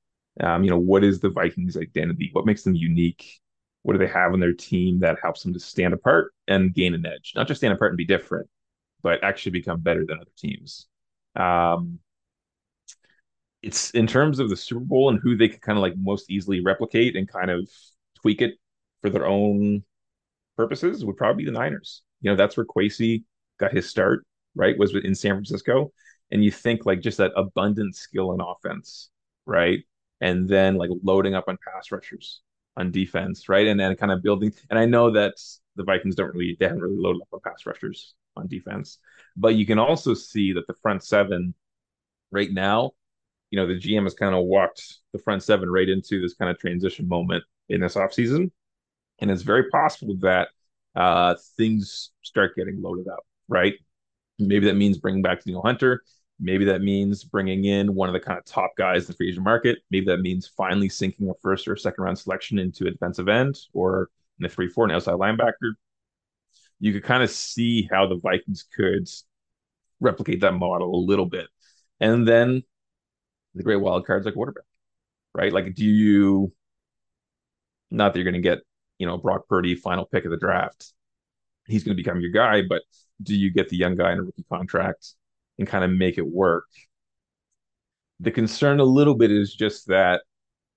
Um, 0.41 0.65
you 0.65 0.71
know, 0.71 0.79
what 0.79 1.05
is 1.05 1.21
the 1.21 1.31
Vikings' 1.31 1.77
identity? 1.77 2.31
What 2.33 2.47
makes 2.47 2.65
them 2.65 2.75
unique? 2.77 3.41
What 3.83 3.95
do 3.95 3.99
they 3.99 4.13
have 4.13 4.35
in 4.35 4.41
their 4.41 4.53
team 4.53 5.01
that 5.01 5.19
helps 5.23 5.43
them 5.43 5.53
to 5.55 5.61
stand 5.61 5.95
apart 5.95 6.33
and 6.49 6.75
gain 6.75 6.95
an 6.95 7.07
edge? 7.07 7.33
Not 7.35 7.49
just 7.49 7.61
stand 7.61 7.73
apart 7.73 7.93
and 7.93 7.97
be 7.97 8.05
different, 8.05 8.49
but 9.03 9.25
actually 9.25 9.53
become 9.53 9.81
better 9.81 10.05
than 10.05 10.19
other 10.21 10.31
teams. 10.37 10.87
Um, 11.35 11.99
it's 13.63 13.91
in 13.91 14.07
terms 14.07 14.39
of 14.39 14.49
the 14.49 14.57
Super 14.57 14.81
Bowl 14.81 15.11
and 15.11 15.21
who 15.23 15.37
they 15.37 15.49
could 15.49 15.61
kind 15.61 15.79
of 15.79 15.83
like 15.83 15.95
most 15.97 16.31
easily 16.31 16.61
replicate 16.61 17.17
and 17.17 17.29
kind 17.29 17.51
of 17.51 17.69
tweak 18.21 18.43
it 18.43 18.55
for 19.03 19.11
their 19.11 19.27
own 19.27 19.83
purposes 20.57 21.05
would 21.05 21.17
probably 21.17 21.45
be 21.45 21.51
the 21.51 21.59
Niners. 21.59 22.03
You 22.21 22.31
know, 22.31 22.37
that's 22.37 22.57
where 22.57 22.67
Kwesi 22.67 23.25
got 23.59 23.73
his 23.73 23.89
start, 23.89 24.25
right? 24.55 24.79
Was 24.79 24.95
in 24.95 25.15
San 25.15 25.33
Francisco. 25.33 25.93
And 26.31 26.45
you 26.45 26.51
think 26.51 26.87
like 26.87 27.01
just 27.01 27.19
that 27.19 27.33
abundant 27.37 27.97
skill 27.97 28.33
in 28.33 28.41
offense, 28.41 29.11
right? 29.47 29.81
And 30.21 30.49
then 30.49 30.77
like 30.77 30.91
loading 31.03 31.35
up 31.35 31.45
on 31.49 31.59
pass 31.67 31.91
rushers 31.91 32.41
on 32.77 32.91
defense, 32.91 33.49
right? 33.49 33.67
And 33.67 33.79
then 33.79 33.97
kind 33.97 34.13
of 34.13 34.23
building. 34.23 34.53
And 34.71 34.79
I 34.79 34.87
know 34.87 35.11
that 35.13 35.35
the 35.77 35.85
Vikings 35.85 36.15
don't 36.15 36.35
really, 36.35 36.57
they 36.59 36.67
haven't 36.67 36.83
really 36.83 36.97
loaded 36.97 37.23
up 37.23 37.29
on 37.33 37.41
pass 37.41 37.67
rushers 37.67 38.15
on 38.37 38.49
defense. 38.49 38.99
But 39.37 39.55
you 39.55 39.67
can 39.67 39.79
also 39.79 40.15
see 40.15 40.53
that 40.53 40.67
the 40.67 40.75
front 40.83 41.05
seven 41.05 41.55
right 42.31 42.51
now 42.51 42.93
you 43.51 43.59
know, 43.59 43.67
the 43.67 43.79
GM 43.79 44.05
has 44.05 44.15
kind 44.15 44.35
of 44.35 44.45
walked 44.45 44.99
the 45.13 45.19
front 45.19 45.43
seven 45.43 45.69
right 45.69 45.89
into 45.89 46.21
this 46.21 46.35
kind 46.35 46.51
of 46.51 46.59
transition 46.59 47.09
moment 47.09 47.45
in 47.69 47.81
this 47.81 47.95
offseason. 47.95 48.51
And 49.19 49.31
it's 49.31 49.43
very 49.43 49.69
possible 49.71 50.17
that 50.21 50.49
uh, 50.95 51.35
things 51.57 52.11
start 52.23 52.57
getting 52.57 52.81
loaded 52.81 53.09
up, 53.09 53.27
right? 53.49 53.75
Maybe 54.39 54.67
that 54.67 54.77
means 54.77 54.99
bringing 54.99 55.23
back 55.23 55.45
Danielle 55.45 55.63
Hunter. 55.63 56.03
Maybe 56.41 56.65
that 56.67 56.81
means 56.81 57.25
bringing 57.25 57.65
in 57.67 57.95
one 57.95 58.09
of 58.09 58.13
the 58.15 58.21
kind 58.21 58.39
of 58.39 58.45
top 58.45 58.71
guys 58.77 59.03
in 59.03 59.07
the 59.09 59.13
free 59.15 59.29
agent 59.29 59.45
market. 59.45 59.79
Maybe 59.91 60.07
that 60.07 60.21
means 60.21 60.47
finally 60.47 60.89
sinking 60.89 61.29
a 61.29 61.35
first 61.43 61.69
or 61.69 61.77
second 61.77 62.03
round 62.03 62.19
selection 62.19 62.59
into 62.59 62.87
a 62.87 62.91
defensive 62.91 63.29
end 63.29 63.59
or 63.73 64.09
in 64.39 64.47
a 64.47 64.49
3 64.49 64.69
4 64.69 64.87
an 64.87 64.91
outside 64.93 65.15
linebacker. 65.15 65.73
You 66.79 66.93
could 66.93 67.05
kind 67.05 67.23
of 67.23 67.31
see 67.31 67.89
how 67.91 68.07
the 68.07 68.17
Vikings 68.17 68.65
could 68.75 69.07
replicate 70.01 70.41
that 70.41 70.55
model 70.55 70.95
a 70.95 71.05
little 71.05 71.27
bit. 71.27 71.47
And 72.01 72.27
then 72.27 72.63
the 73.55 73.63
great 73.63 73.77
wild 73.77 74.07
cards 74.07 74.25
like 74.25 74.35
quarterback 74.35 74.65
right? 75.35 75.53
Like, 75.53 75.75
do 75.75 75.85
you 75.85 76.53
not 77.91 78.13
that 78.13 78.19
you're 78.19 78.31
going 78.31 78.41
to 78.41 78.49
get, 78.49 78.59
you 78.99 79.07
know, 79.07 79.17
Brock 79.17 79.49
Purdy 79.49 79.75
final 79.75 80.05
pick 80.05 80.25
of 80.25 80.31
the 80.31 80.37
draft? 80.37 80.93
He's 81.67 81.85
going 81.85 81.97
to 81.97 82.03
become 82.03 82.21
your 82.21 82.31
guy, 82.31 82.63
but 82.69 82.83
do 83.23 83.35
you 83.37 83.53
get 83.53 83.69
the 83.69 83.77
young 83.77 83.97
guy 83.97 84.13
in 84.13 84.19
a 84.19 84.23
rookie 84.23 84.45
contract 84.51 85.15
and 85.61 85.69
kind 85.69 85.85
of 85.85 85.91
make 85.93 86.19
it 86.19 86.27
work? 86.27 86.67
The 88.19 88.33
concern 88.33 88.81
a 88.81 88.85
little 88.85 89.15
bit 89.15 89.31
is 89.31 89.55
just 89.55 89.87
that 89.87 90.23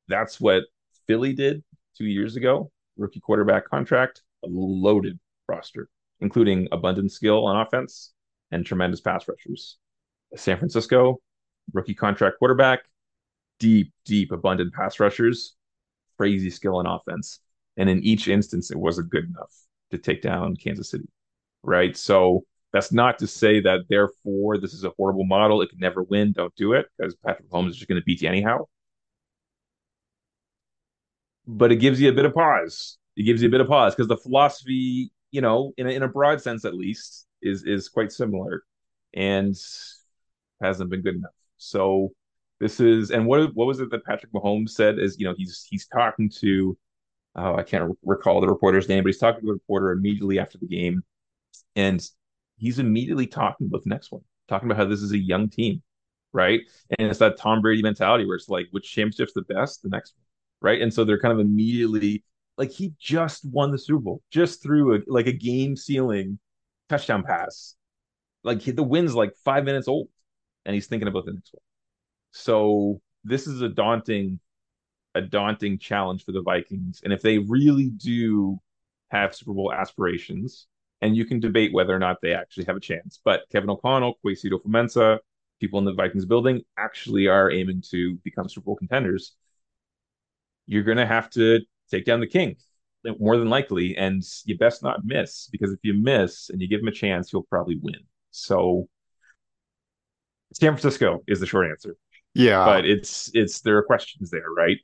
that's 0.08 0.40
what 0.40 0.64
Philly 1.08 1.34
did 1.34 1.64
two 1.98 2.06
years 2.06 2.36
ago, 2.36 2.72
rookie 2.98 3.20
quarterback 3.20 3.68
contract, 3.68 4.22
a 4.44 4.48
loaded 4.50 5.20
roster, 5.48 5.90
including 6.20 6.68
abundant 6.72 7.12
skill 7.12 7.46
on 7.46 7.60
offense 7.60 8.14
and 8.52 8.66
tremendous 8.66 9.02
pass 9.02 9.28
rushers. 9.28 9.78
San 10.36 10.58
Francisco, 10.58 11.22
rookie 11.74 11.96
contract 11.96 12.38
quarterback, 12.40 12.82
deep, 13.60 13.94
deep, 14.06 14.32
abundant 14.32 14.74
pass 14.74 15.00
rushers, 15.00 15.56
crazy 16.18 16.50
skill 16.50 16.76
on 16.76 16.86
offense. 16.86 17.40
And 17.78 17.90
in 17.90 18.04
each 18.04 18.28
instance, 18.28 18.70
it 18.70 18.78
wasn't 18.78 19.10
good 19.10 19.26
enough 19.26 19.54
to 19.92 19.98
take 19.98 20.22
down 20.22 20.56
Kansas 20.56 20.90
City, 20.90 21.08
right? 21.64 21.96
So 21.96 22.44
that's 22.74 22.92
not 22.92 23.20
to 23.20 23.28
say 23.28 23.62
that 23.62 23.82
therefore 23.88 24.58
this 24.58 24.74
is 24.74 24.84
a 24.84 24.90
horrible 24.98 25.26
model. 25.26 25.62
It 25.62 25.70
can 25.70 25.80
never 25.80 26.04
win. 26.04 26.34
Don't 26.34 26.54
do 26.56 26.74
it 26.74 26.88
because 26.98 27.16
Patrick 27.16 27.50
Mahomes 27.50 27.70
is 27.70 27.76
just 27.78 27.88
going 27.88 28.02
to 28.02 28.06
beat 28.06 28.22
you 28.22 28.28
anyhow. 28.28 28.66
But 31.46 31.72
it 31.72 31.78
gives 31.78 32.02
you 32.02 32.10
a 32.10 32.14
bit 32.14 32.26
of 32.26 32.34
pause. 32.34 32.98
It 33.16 33.24
gives 33.24 33.42
you 33.42 33.48
a 33.48 33.52
bit 33.52 33.62
of 33.62 33.68
pause 33.68 33.94
because 33.94 34.08
the 34.08 34.18
philosophy, 34.18 35.12
you 35.32 35.42
know, 35.42 35.72
in 35.78 35.88
a, 35.88 35.92
in 35.92 36.04
a 36.04 36.08
broad 36.08 36.42
sense 36.42 36.66
at 36.66 36.74
least, 36.74 37.28
is 37.42 37.64
is 37.64 37.90
quite 37.90 38.12
similar, 38.12 38.64
and 39.14 39.56
hasn't 40.62 40.90
been 40.90 41.02
good 41.02 41.16
enough. 41.16 41.32
So 41.58 42.12
this 42.60 42.80
is 42.80 43.12
and 43.12 43.28
what 43.28 43.54
what 43.54 43.68
was 43.68 43.82
it 43.82 43.92
that 43.92 44.06
Patrick 44.06 44.32
Mahomes 44.32 44.72
said 44.72 44.98
is 44.98 45.20
you 45.20 45.28
know 45.28 45.36
he's 45.38 45.68
he's 45.70 45.86
talking 45.86 46.32
to 46.40 46.76
oh, 47.36 47.56
I 47.56 47.64
can't 47.64 47.96
recall 48.04 48.42
the 48.42 48.48
reporter's 48.48 48.90
name, 48.90 49.04
but 49.04 49.10
he's 49.10 49.20
talking 49.20 49.42
to 49.42 49.48
the 49.48 49.54
reporter 49.54 49.92
immediately 49.92 50.40
after 50.40 50.58
the 50.58 50.68
game, 50.68 51.04
and 51.76 52.04
he's 52.58 52.80
immediately 52.80 53.28
talking 53.28 53.68
about 53.68 53.84
the 53.84 53.90
next 53.90 54.12
one. 54.12 54.22
talking 54.48 54.70
about 54.70 54.78
how 54.78 54.90
this 54.90 55.02
is 55.02 55.12
a 55.12 55.18
young 55.18 55.50
team, 55.50 55.82
right? 56.32 56.62
And 56.98 57.10
it's 57.10 57.20
that 57.20 57.38
Tom 57.38 57.62
Brady 57.62 57.82
mentality 57.82 58.26
where 58.26 58.36
it's 58.36 58.50
like, 58.50 58.68
which 58.72 58.92
championship's 58.92 59.34
the 59.34 59.42
best? 59.44 59.84
The 59.84 59.90
next 59.90 60.16
one, 60.18 60.72
right? 60.72 60.82
And 60.82 60.94
so 60.94 61.04
they're 61.04 61.20
kind 61.20 61.34
of 61.34 61.40
immediately 61.40 62.24
like 62.58 62.72
he 62.72 62.94
just 63.00 63.46
won 63.46 63.72
the 63.72 63.78
Super 63.78 64.00
Bowl 64.00 64.22
just 64.32 64.62
through 64.62 64.96
a 64.96 65.00
like 65.08 65.28
a 65.28 65.32
game 65.34 65.76
sealing 65.76 66.40
touchdown 66.90 67.24
pass. 67.24 67.76
Like 68.44 68.62
he, 68.62 68.72
the 68.72 68.84
win's 68.84 69.16
like 69.16 69.34
five 69.44 69.64
minutes 69.64 69.88
old, 69.88 70.10
and 70.66 70.74
he's 70.76 70.88
thinking 70.88 71.08
about 71.08 71.26
the 71.26 71.34
next 71.34 71.54
one. 71.54 71.62
So 72.32 73.02
this 73.24 73.48
is 73.48 73.62
a 73.62 73.70
daunting, 73.70 74.40
a 75.16 75.22
daunting 75.22 75.80
challenge 75.80 76.26
for 76.26 76.32
the 76.32 76.42
Vikings. 76.42 77.02
And 77.04 77.14
if 77.14 77.22
they 77.22 77.38
really 77.40 77.90
do 77.90 78.60
have 79.12 79.36
Super 79.36 79.54
Bowl 79.54 79.72
aspirations, 79.74 80.68
and 81.04 81.18
you 81.18 81.26
can 81.26 81.42
debate 81.42 81.74
whether 81.74 81.94
or 81.94 82.00
not 82.00 82.22
they 82.22 82.34
actually 82.34 82.64
have 82.64 82.78
a 82.78 82.80
chance, 82.80 83.20
but 83.26 83.42
Kevin 83.52 83.70
O'Connell, 83.70 84.16
Kwesi 84.26 84.50
Adofo-Mensah, 84.50 85.20
people 85.60 85.78
in 85.78 85.86
the 85.86 85.94
Vikings 85.94 86.26
building 86.26 86.62
actually 86.78 87.28
are 87.28 87.52
aiming 87.52 87.84
to 87.92 88.16
become 88.24 88.48
Super 88.48 88.64
Bowl 88.64 88.78
contenders. 88.78 89.36
You're 90.66 90.84
going 90.84 90.98
to 90.98 91.06
have 91.06 91.30
to 91.32 91.60
take 91.92 92.06
down 92.06 92.22
the 92.22 92.28
king 92.28 92.56
more 93.20 93.36
than 93.36 93.50
likely, 93.50 93.98
and 93.98 94.24
you 94.46 94.58
best 94.58 94.82
not 94.82 95.04
miss 95.04 95.50
because 95.52 95.74
if 95.74 95.80
you 95.84 95.94
miss 95.94 96.50
and 96.50 96.62
you 96.62 96.70
give 96.70 96.80
him 96.80 96.88
a 96.88 96.92
chance, 96.92 97.34
you'll 97.34 97.44
probably 97.44 97.78
win. 97.82 98.00
So 98.32 98.88
San 100.54 100.72
Francisco 100.72 101.22
is 101.28 101.42
the 101.42 101.46
short 101.46 101.70
answer. 101.70 101.98
Yeah. 102.34 102.64
But 102.64 102.86
it's 102.86 103.30
it's 103.34 103.60
there 103.60 103.78
are 103.78 103.84
questions 103.84 104.30
there, 104.30 104.50
right? 104.56 104.78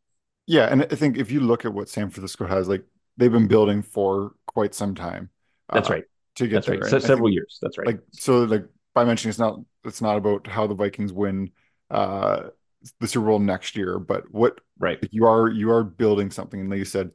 Yeah, 0.48 0.66
and 0.66 0.84
I 0.84 0.96
think 0.96 1.18
if 1.18 1.32
you 1.32 1.40
look 1.40 1.64
at 1.64 1.74
what 1.74 1.88
San 1.88 2.10
Francisco 2.10 2.46
has, 2.46 2.68
like 2.68 2.84
they've 3.16 3.32
been 3.32 3.48
building 3.48 3.82
for 3.82 4.34
quite 4.48 4.76
some 4.76 4.96
time. 4.96 5.30
That's 5.74 5.90
uh, 5.90 5.94
right. 5.94 6.04
To 6.36 6.48
get 6.48 6.66
That's 6.66 6.68
there. 6.68 6.80
right. 6.80 7.02
several 7.02 7.28
think, 7.28 7.36
years. 7.36 7.60
That's 7.62 7.78
right. 7.78 7.88
Like 7.88 8.00
so 8.12 8.44
like 8.44 8.66
by 8.94 9.04
mentioning 9.04 9.30
it's 9.30 9.40
not 9.40 9.60
it's 9.86 10.02
not 10.02 10.18
about 10.18 10.48
how 10.48 10.68
the 10.68 10.76
Vikings 10.76 11.14
win 11.14 11.52
uh 11.90 12.50
the 13.00 13.08
Super 13.08 13.28
Bowl 13.28 13.40
next 13.40 13.76
year, 13.76 14.00
but 14.00 14.24
what 14.32 14.62
right 14.78 15.00
you 15.12 15.26
are 15.26 15.50
you 15.50 15.72
are 15.72 15.84
building 15.84 16.32
something, 16.32 16.60
and 16.60 16.70
like 16.70 16.80
you 16.80 16.86
said, 16.86 17.12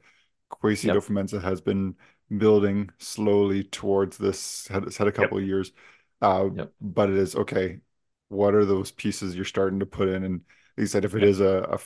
Kwesi 0.51 0.85
yep. 0.85 0.97
Adofo-Mensah 0.97 1.43
has 1.43 1.61
been 1.61 1.95
building 2.37 2.91
slowly 2.99 3.65
towards 3.65 4.19
this. 4.19 4.67
Had 4.69 4.85
it's 4.85 4.97
had 4.97 5.09
a 5.09 5.13
couple 5.13 5.39
yep. 5.39 5.45
of 5.45 5.49
years, 5.49 5.73
uh, 6.21 6.49
yep. 6.55 6.73
but 6.81 7.11
it 7.11 7.17
is 7.17 7.35
okay. 7.35 7.81
What 8.29 8.55
are 8.55 8.65
those 8.65 8.91
pieces 8.91 9.37
you're 9.37 9.45
starting 9.45 9.81
to 9.81 9.87
put 9.87 10.09
in? 10.09 10.25
And 10.25 10.35
like 10.77 10.83
you 10.83 10.87
said, 10.87 11.05
if 11.05 11.15
it 11.15 11.23
is 11.23 11.41
a, 11.41 11.69
a 11.71 11.79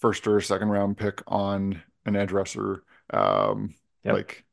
first 0.00 0.26
or 0.26 0.40
second 0.40 0.68
round 0.68 0.96
pick 0.96 1.22
on 1.26 1.82
an 2.06 2.16
edge 2.16 2.32
rusher, 2.32 2.84
um, 3.10 3.74
like 4.04 4.44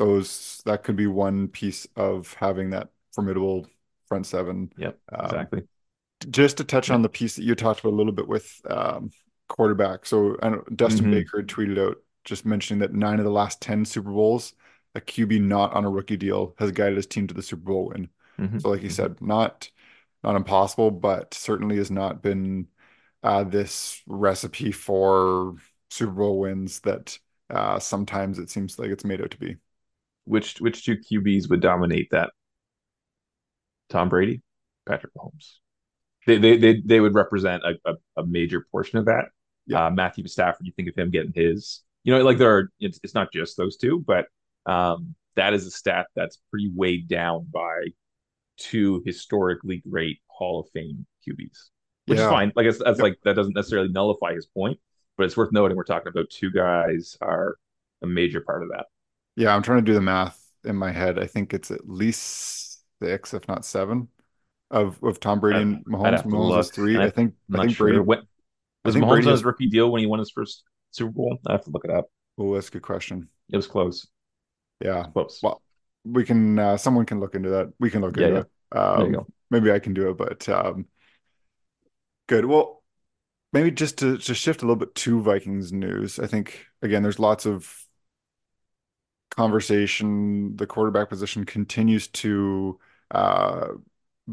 those, 0.00 0.60
that 0.64 0.82
could 0.82 0.96
be 0.96 1.06
one 1.06 1.46
piece 1.46 1.86
of 1.94 2.34
having 2.34 2.70
that 2.70 2.88
formidable 3.12 3.66
front 4.08 4.26
seven. 4.26 4.72
Yep, 4.76 4.98
um, 5.12 5.24
exactly 5.26 5.62
just 6.28 6.58
to 6.58 6.64
touch 6.64 6.90
on 6.90 7.02
the 7.02 7.08
piece 7.08 7.36
that 7.36 7.44
you 7.44 7.54
talked 7.54 7.80
about 7.80 7.92
a 7.92 7.96
little 7.96 8.12
bit 8.12 8.28
with 8.28 8.60
um, 8.68 9.10
quarterback. 9.48 10.04
So 10.04 10.36
I 10.42 10.50
know 10.50 10.64
Dustin 10.74 11.06
mm-hmm. 11.06 11.12
Baker 11.12 11.42
tweeted 11.42 11.78
out 11.78 11.98
just 12.24 12.44
mentioning 12.44 12.80
that 12.80 12.92
nine 12.92 13.18
of 13.18 13.24
the 13.24 13.30
last 13.30 13.62
10 13.62 13.84
Super 13.84 14.10
Bowls, 14.10 14.52
a 14.94 15.00
QB 15.00 15.40
not 15.42 15.72
on 15.72 15.84
a 15.84 15.90
rookie 15.90 16.16
deal 16.16 16.54
has 16.58 16.72
guided 16.72 16.96
his 16.96 17.06
team 17.06 17.26
to 17.26 17.34
the 17.34 17.42
Super 17.42 17.62
Bowl 17.62 17.88
win. 17.88 18.08
Mm-hmm. 18.38 18.58
So 18.58 18.68
like 18.68 18.82
you 18.82 18.88
mm-hmm. 18.88 18.94
said, 18.94 19.20
not 19.20 19.70
not 20.22 20.36
impossible, 20.36 20.90
but 20.90 21.32
certainly 21.32 21.76
has 21.76 21.90
not 21.90 22.22
been 22.22 22.66
uh, 23.22 23.44
this 23.44 24.02
recipe 24.06 24.70
for 24.70 25.54
Super 25.88 26.12
Bowl 26.12 26.38
wins 26.40 26.80
that 26.80 27.18
uh, 27.48 27.78
sometimes 27.78 28.38
it 28.38 28.50
seems 28.50 28.78
like 28.78 28.90
it's 28.90 29.04
made 29.04 29.22
out 29.22 29.30
to 29.30 29.38
be. 29.38 29.56
Which 30.30 30.60
which 30.60 30.84
two 30.84 30.96
QBs 30.96 31.50
would 31.50 31.60
dominate 31.60 32.08
that? 32.10 32.30
Tom 33.88 34.08
Brady, 34.08 34.42
Patrick 34.86 35.12
Mahomes 35.14 35.58
they 36.26 36.38
they 36.38 36.56
they, 36.56 36.82
they 36.84 37.00
would 37.00 37.14
represent 37.14 37.62
a, 37.64 37.74
a, 37.90 37.94
a 38.22 38.26
major 38.26 38.66
portion 38.70 38.98
of 38.98 39.06
that. 39.06 39.26
Yeah. 39.66 39.86
Uh, 39.86 39.90
Matthew 39.90 40.26
Stafford, 40.26 40.66
you 40.66 40.72
think 40.74 40.88
of 40.88 40.96
him 40.96 41.10
getting 41.10 41.32
his, 41.34 41.82
you 42.02 42.12
know, 42.12 42.22
like 42.24 42.38
there 42.38 42.56
are, 42.56 42.72
it's, 42.80 42.98
it's 43.04 43.14
not 43.14 43.32
just 43.32 43.56
those 43.56 43.76
two, 43.76 44.02
but 44.04 44.26
um, 44.66 45.14
that 45.36 45.54
is 45.54 45.66
a 45.66 45.70
stat 45.70 46.06
that's 46.16 46.38
pretty 46.50 46.70
weighed 46.74 47.08
down 47.08 47.46
by 47.52 47.88
two 48.56 49.02
historically 49.06 49.82
great 49.88 50.18
Hall 50.26 50.60
of 50.60 50.68
Fame 50.72 51.06
QBs, 51.26 51.68
which 52.06 52.18
yeah. 52.18 52.24
is 52.24 52.30
fine. 52.30 52.52
Like, 52.56 52.66
that's 52.78 53.00
like, 53.00 53.18
that 53.24 53.36
doesn't 53.36 53.54
necessarily 53.54 53.90
nullify 53.90 54.34
his 54.34 54.46
point, 54.46 54.80
but 55.16 55.24
it's 55.24 55.36
worth 55.36 55.52
noting 55.52 55.76
we're 55.76 55.84
talking 55.84 56.08
about 56.08 56.30
two 56.30 56.50
guys 56.50 57.16
are 57.20 57.56
a 58.02 58.06
major 58.06 58.40
part 58.40 58.62
of 58.64 58.70
that. 58.70 58.86
Yeah. 59.36 59.54
I'm 59.54 59.62
trying 59.62 59.78
to 59.78 59.90
do 59.90 59.94
the 59.94 60.00
math 60.00 60.40
in 60.64 60.76
my 60.76 60.92
head. 60.92 61.18
I 61.18 61.26
think 61.26 61.54
it's 61.54 61.70
at 61.70 61.88
least 61.88 62.82
six, 63.00 63.34
if 63.34 63.48
not 63.48 63.64
seven 63.64 64.08
of 64.70 65.02
of 65.02 65.20
Tom 65.20 65.40
Brady 65.40 65.60
and 65.60 65.84
Mahomes. 65.84 66.24
Mahomes 66.24 66.56
was 66.56 66.70
three. 66.70 66.96
I, 66.96 67.06
I, 67.06 67.10
think. 67.10 67.34
I 67.52 67.66
think 67.66 67.76
Brady. 67.76 67.98
When, 67.98 68.20
was 68.84 68.94
Mahomes 68.94 69.08
Brady 69.08 69.26
on 69.26 69.32
his 69.32 69.44
rookie 69.44 69.68
deal 69.68 69.90
when 69.90 70.00
he 70.00 70.06
won 70.06 70.18
his 70.18 70.30
first 70.30 70.62
Super 70.90 71.10
Bowl? 71.10 71.38
I 71.46 71.52
have 71.52 71.64
to 71.64 71.70
look 71.70 71.84
it 71.84 71.90
up. 71.90 72.06
Oh, 72.38 72.54
that's 72.54 72.68
a 72.68 72.72
good 72.72 72.82
question. 72.82 73.28
It 73.52 73.56
was 73.56 73.66
close. 73.66 74.06
Yeah, 74.82 75.04
close. 75.12 75.40
Well, 75.42 75.60
we 76.04 76.24
can. 76.24 76.58
Uh, 76.58 76.76
someone 76.76 77.06
can 77.06 77.20
look 77.20 77.34
into 77.34 77.50
that. 77.50 77.72
We 77.78 77.90
can 77.90 78.00
look 78.00 78.16
yeah, 78.16 78.26
into 78.28 78.46
yeah. 78.74 79.02
it. 79.02 79.16
Um, 79.16 79.26
maybe 79.50 79.72
I 79.72 79.78
can 79.78 79.94
do 79.94 80.10
it, 80.10 80.16
but 80.16 80.48
um, 80.48 80.86
good. 82.28 82.44
Well, 82.44 82.82
maybe 83.52 83.70
just 83.70 83.98
to 83.98 84.16
to 84.18 84.34
shift 84.34 84.62
a 84.62 84.64
little 84.64 84.76
bit 84.76 84.94
to 84.94 85.20
Vikings 85.20 85.72
news. 85.72 86.18
I 86.18 86.26
think 86.26 86.66
again, 86.80 87.02
there's 87.02 87.18
lots 87.18 87.44
of 87.46 87.74
conversation. 89.30 90.56
The 90.56 90.66
quarterback 90.66 91.08
position 91.08 91.44
continues 91.44 92.08
to 92.08 92.78
uh, 93.10 93.68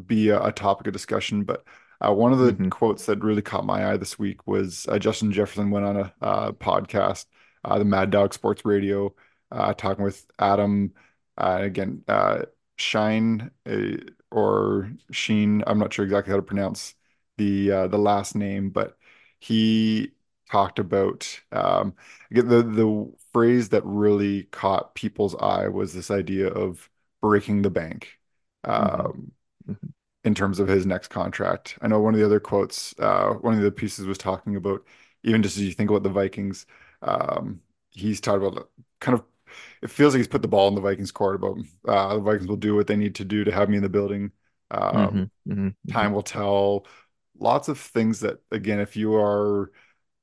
be 0.06 0.30
a, 0.30 0.44
a 0.44 0.52
topic 0.52 0.88
of 0.88 0.94
discussion. 0.94 1.44
But 1.44 1.64
uh, 2.02 2.14
one 2.14 2.34
of 2.34 2.40
the 2.40 2.54
mm-hmm. 2.54 2.70
quotes 2.70 3.06
that 3.06 3.24
really 3.24 3.42
caught 3.42 3.66
my 3.66 3.92
eye 3.92 3.98
this 3.98 4.20
week 4.20 4.46
was 4.48 4.86
uh, 4.90 5.00
Justin 5.00 5.32
Jefferson 5.32 5.72
went 5.72 5.86
on 5.86 5.98
a 5.98 6.14
uh, 6.22 6.52
podcast, 6.52 7.26
uh, 7.64 7.80
the 7.80 7.86
Mad 7.86 8.12
Dog 8.12 8.34
Sports 8.34 8.64
Radio, 8.66 9.16
uh, 9.52 9.74
talking 9.74 10.04
with 10.04 10.26
Adam 10.40 10.94
uh, 11.38 11.60
again, 11.62 12.04
Shine 12.76 13.52
or 14.32 14.92
Sheen. 15.12 15.64
I'm 15.66 15.80
not 15.80 15.94
sure 15.94 16.06
exactly 16.06 16.32
how 16.32 16.38
to 16.38 16.44
pronounce 16.44 16.94
the 17.38 17.70
the 17.70 17.98
last 17.98 18.36
name, 18.36 18.72
but 18.72 18.98
he 19.40 20.12
talked 20.52 20.80
about 20.80 21.40
um, 21.52 21.94
the 22.32 22.42
the 22.42 23.12
phrase 23.34 23.70
that 23.70 23.84
really 23.86 24.44
caught 24.44 24.96
people's 24.96 25.36
eye 25.36 25.68
was 25.68 25.94
this 25.94 26.12
idea 26.12 26.48
of 26.48 26.90
breaking 27.22 27.62
the 27.62 27.70
bank. 27.70 28.18
Mm-hmm. 28.66 29.02
Um, 29.02 29.32
mm-hmm. 29.70 29.88
in 30.24 30.36
terms 30.36 30.60
of 30.60 30.68
his 30.68 30.86
next 30.86 31.08
contract. 31.08 31.78
I 31.82 31.88
know 31.88 32.00
one 32.00 32.14
of 32.14 32.20
the 32.20 32.26
other 32.26 32.40
quotes, 32.40 32.94
uh, 33.00 33.34
one 33.36 33.54
of 33.54 33.62
the 33.62 33.72
pieces 33.72 34.06
was 34.06 34.18
talking 34.18 34.56
about 34.56 34.84
even 35.24 35.44
just 35.44 35.58
as 35.58 35.64
you 35.64 35.72
think 35.72 35.90
about 35.90 36.04
the 36.04 36.10
Vikings, 36.10 36.66
um, 37.02 37.62
he's 37.92 38.20
talked 38.20 38.44
about 38.44 38.70
kind 39.00 39.18
of 39.18 39.26
it 39.82 39.90
feels 39.90 40.14
like 40.14 40.20
he's 40.20 40.28
put 40.28 40.42
the 40.42 40.48
ball 40.48 40.68
in 40.68 40.76
the 40.76 40.82
Vikings 40.82 41.12
court 41.12 41.36
about 41.36 41.58
uh, 41.88 42.16
the 42.16 42.22
Vikings 42.22 42.48
will 42.48 42.58
do 42.58 42.76
what 42.76 42.88
they 42.88 42.96
need 42.96 43.16
to 43.16 43.26
do 43.26 43.44
to 43.44 43.52
have 43.52 43.70
me 43.70 43.78
in 43.78 43.84
the 43.84 43.90
building. 43.90 44.32
Um, 44.72 44.82
mm-hmm, 44.82 45.18
mm-hmm, 45.18 45.68
mm-hmm. 45.68 45.92
time 45.92 46.14
will 46.14 46.24
tell. 46.24 46.86
Lots 47.40 47.68
of 47.68 47.80
things 47.80 48.22
that 48.22 48.40
again, 48.52 48.80
if 48.80 48.98
you 48.98 49.16
are 49.16 49.72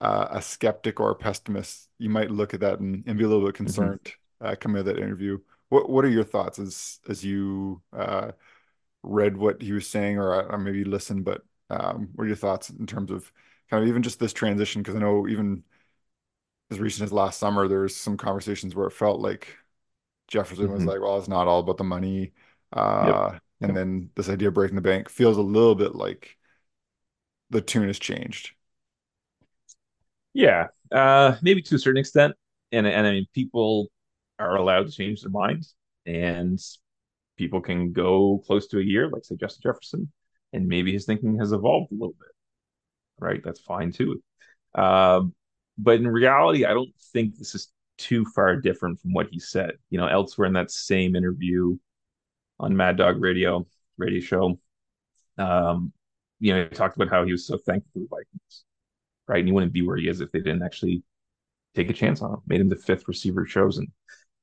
uh, 0.04 0.28
a 0.32 0.42
skeptic 0.42 1.00
or 1.00 1.10
a 1.10 1.14
pessimist, 1.14 1.88
you 1.98 2.10
might 2.10 2.30
look 2.30 2.52
at 2.52 2.60
that 2.60 2.78
and, 2.80 3.04
and 3.06 3.18
be 3.18 3.24
a 3.24 3.28
little 3.28 3.44
bit 3.44 3.54
mm-hmm. 3.54 3.64
concerned 3.64 4.12
uh, 4.40 4.54
coming 4.60 4.76
out 4.76 4.86
of 4.86 4.86
that 4.86 5.02
interview. 5.02 5.38
What 5.70 5.88
What 5.88 6.04
are 6.04 6.10
your 6.10 6.24
thoughts 6.24 6.58
as 6.58 7.00
as 7.08 7.24
you 7.24 7.80
uh, 7.96 8.32
read 9.02 9.36
what 9.36 9.62
he 9.62 9.72
was 9.72 9.86
saying 9.86 10.18
or, 10.18 10.52
or 10.52 10.58
maybe 10.58 10.84
listened, 10.84 11.24
but 11.24 11.42
um, 11.70 12.10
what 12.14 12.24
are 12.24 12.28
your 12.28 12.36
thoughts 12.36 12.70
in 12.70 12.86
terms 12.86 13.10
of 13.10 13.32
kind 13.70 13.82
of 13.82 13.88
even 13.88 14.02
just 14.02 14.18
this 14.20 14.32
transition? 14.32 14.82
Because 14.82 14.96
I 14.96 15.00
know 15.00 15.26
even 15.26 15.64
as 16.70 16.78
recent 16.78 17.04
as 17.04 17.12
last 17.12 17.38
summer, 17.38 17.66
there 17.66 17.80
was 17.80 17.96
some 17.96 18.16
conversations 18.16 18.74
where 18.74 18.86
it 18.86 18.92
felt 18.92 19.20
like 19.20 19.56
Jefferson 20.28 20.66
mm-hmm. 20.66 20.74
was 20.74 20.84
like, 20.84 21.00
well, 21.00 21.18
it's 21.18 21.28
not 21.28 21.46
all 21.46 21.60
about 21.60 21.78
the 21.78 21.84
money. 21.84 22.32
Uh, 22.72 23.30
yep. 23.32 23.42
And 23.60 23.70
yep. 23.70 23.74
then 23.74 24.10
this 24.16 24.28
idea 24.28 24.48
of 24.48 24.54
breaking 24.54 24.76
the 24.76 24.82
bank 24.82 25.08
feels 25.08 25.38
a 25.38 25.42
little 25.42 25.74
bit 25.74 25.94
like 25.94 26.36
the 27.50 27.62
tune 27.62 27.86
has 27.86 27.98
changed. 27.98 28.52
Yeah, 30.34 30.66
uh, 30.92 31.36
maybe 31.42 31.62
to 31.62 31.76
a 31.76 31.78
certain 31.78 32.00
extent. 32.00 32.34
And, 32.72 32.86
and 32.86 33.06
I 33.06 33.12
mean, 33.12 33.26
people 33.34 33.88
are 34.38 34.56
allowed 34.56 34.86
to 34.86 34.92
change 34.92 35.22
their 35.22 35.30
minds. 35.30 35.74
And 36.06 36.60
people 37.36 37.60
can 37.60 37.92
go 37.92 38.42
close 38.46 38.66
to 38.68 38.78
a 38.78 38.82
year, 38.82 39.08
like 39.08 39.24
say 39.24 39.36
Justin 39.36 39.62
Jefferson, 39.62 40.12
and 40.52 40.68
maybe 40.68 40.92
his 40.92 41.06
thinking 41.06 41.38
has 41.38 41.52
evolved 41.52 41.92
a 41.92 41.94
little 41.94 42.14
bit. 42.18 42.28
Right, 43.18 43.40
that's 43.44 43.60
fine 43.60 43.92
too. 43.92 44.22
Um, 44.74 45.34
but 45.78 45.96
in 45.96 46.08
reality, 46.08 46.64
I 46.64 46.74
don't 46.74 46.92
think 47.12 47.36
this 47.36 47.54
is 47.54 47.72
too 47.96 48.24
far 48.24 48.56
different 48.56 49.00
from 49.00 49.12
what 49.12 49.28
he 49.30 49.38
said. 49.38 49.72
You 49.90 49.98
know, 49.98 50.06
elsewhere 50.06 50.46
in 50.46 50.54
that 50.54 50.70
same 50.70 51.16
interview 51.16 51.76
on 52.58 52.76
Mad 52.76 52.96
Dog 52.96 53.20
Radio 53.20 53.66
radio 53.98 54.20
show, 54.20 54.58
um, 55.38 55.92
you 56.40 56.52
know, 56.52 56.64
he 56.64 56.68
talked 56.70 56.96
about 56.96 57.08
how 57.08 57.24
he 57.24 57.32
was 57.32 57.46
so 57.46 57.56
thankful 57.56 57.90
for 57.92 57.98
the 58.00 58.06
Vikings, 58.10 58.64
right? 59.28 59.38
And 59.38 59.48
he 59.48 59.52
wouldn't 59.52 59.72
be 59.72 59.82
where 59.82 59.96
he 59.96 60.08
is 60.08 60.20
if 60.20 60.32
they 60.32 60.40
didn't 60.40 60.62
actually 60.62 61.02
take 61.74 61.90
a 61.90 61.94
chance 61.94 62.22
on 62.22 62.34
him, 62.34 62.40
made 62.46 62.60
him 62.60 62.68
the 62.68 62.76
fifth 62.76 63.08
receiver 63.08 63.44
chosen 63.44 63.92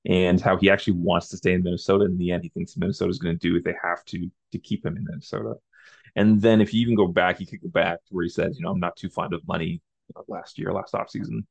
and 0.06 0.42
how 0.42 0.58
he 0.58 0.70
actually 0.70 0.94
wants 0.94 1.30
to 1.30 1.38
stay 1.38 1.54
in 1.54 1.64
Minnesota. 1.64 2.06
In 2.06 2.18
the 2.18 2.32
end, 2.32 2.44
he 2.44 2.50
thinks 2.50 2.76
Minnesota 2.76 3.10
is 3.10 3.20
going 3.20 3.38
to 3.38 3.48
do 3.48 3.54
what 3.54 3.64
they 3.64 3.76
have 3.82 4.04
to 4.06 4.30
to 4.52 4.60
keep 4.60 4.86
him 4.86 4.98
in 4.98 5.06
Minnesota. 5.06 5.56
And 6.16 6.42
then 6.42 6.60
if 6.60 6.74
you 6.74 6.82
even 6.82 6.96
go 6.96 7.08
back, 7.08 7.40
you 7.40 7.48
could 7.48 7.62
go 7.62 7.70
back 7.70 8.04
to 8.06 8.14
where 8.14 8.24
he 8.24 8.30
says, 8.30 8.58
you 8.58 8.64
know, 8.64 8.72
I'm 8.72 8.80
not 8.80 8.98
too 8.98 9.10
fond 9.10 9.34
of 9.34 9.48
money 9.48 9.82
you 10.08 10.14
know, 10.16 10.26
last 10.28 10.58
year, 10.60 10.74
last 10.74 10.94
offseason. 10.94 11.46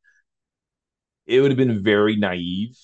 It 1.27 1.41
would 1.41 1.51
have 1.51 1.59
been 1.59 1.83
very 1.83 2.17
naive 2.17 2.77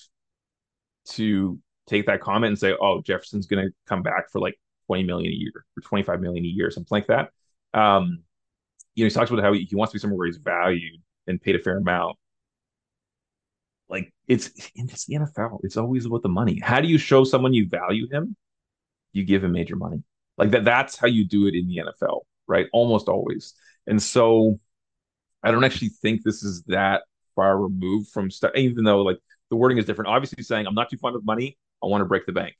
to 1.09 1.59
take 1.87 2.05
that 2.07 2.21
comment 2.21 2.51
and 2.51 2.59
say, 2.59 2.73
oh, 2.79 3.01
Jefferson's 3.01 3.47
going 3.47 3.67
to 3.67 3.73
come 3.87 4.01
back 4.01 4.31
for 4.31 4.39
like 4.39 4.59
20 4.87 5.03
million 5.03 5.31
a 5.31 5.35
year 5.35 5.51
or 5.55 5.81
25 5.81 6.19
million 6.21 6.45
a 6.45 6.47
year, 6.47 6.71
something 6.71 6.87
like 6.89 7.07
that. 7.07 7.31
Um, 7.73 8.23
you 8.97 9.03
know, 9.03 9.09
he 9.09 9.13
talks 9.13 9.29
about 9.29 9.43
how 9.43 9.53
he, 9.53 9.63
he 9.69 9.75
wants 9.75 9.91
to 9.91 9.97
be 9.97 9.99
somewhere 9.99 10.17
where 10.17 10.25
he's 10.25 10.37
valued 10.37 10.99
and 11.27 11.39
paid 11.39 11.55
a 11.55 11.59
fair 11.59 11.77
amount. 11.77 12.17
Like 13.89 14.11
it's 14.27 14.49
it's 14.73 15.05
the 15.05 15.19
NFL. 15.19 15.59
It's 15.63 15.77
always 15.77 16.07
about 16.07 16.23
the 16.23 16.29
money. 16.29 16.59
How 16.59 16.81
do 16.81 16.87
you 16.87 16.97
show 16.97 17.23
someone 17.23 17.53
you 17.53 17.69
value 17.69 18.07
him? 18.11 18.35
You 19.13 19.23
give 19.23 19.43
him 19.43 19.51
major 19.51 19.75
money. 19.75 20.03
Like 20.39 20.49
that. 20.51 20.65
That's 20.65 20.97
how 20.97 21.05
you 21.05 21.25
do 21.25 21.45
it 21.45 21.53
in 21.53 21.67
the 21.67 21.83
NFL, 21.85 22.21
right? 22.47 22.65
Almost 22.73 23.07
always. 23.07 23.53
And 23.85 24.01
so, 24.01 24.59
I 25.43 25.51
don't 25.51 25.63
actually 25.63 25.89
think 25.89 26.23
this 26.23 26.41
is 26.41 26.63
that 26.63 27.03
far 27.35 27.55
removed 27.55 28.09
from 28.09 28.31
stuff. 28.31 28.51
Even 28.55 28.83
though 28.83 29.03
like 29.03 29.19
the 29.51 29.55
wording 29.55 29.77
is 29.77 29.85
different. 29.85 30.09
Obviously, 30.09 30.43
saying 30.43 30.65
I'm 30.65 30.75
not 30.75 30.89
too 30.89 30.97
fond 30.97 31.15
of 31.15 31.23
money. 31.23 31.55
I 31.83 31.85
want 31.85 32.01
to 32.01 32.05
break 32.05 32.25
the 32.25 32.31
bank. 32.31 32.55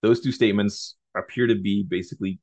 Those 0.00 0.20
two 0.20 0.32
statements 0.32 0.96
appear 1.14 1.46
to 1.48 1.54
be 1.54 1.82
basically 1.82 2.40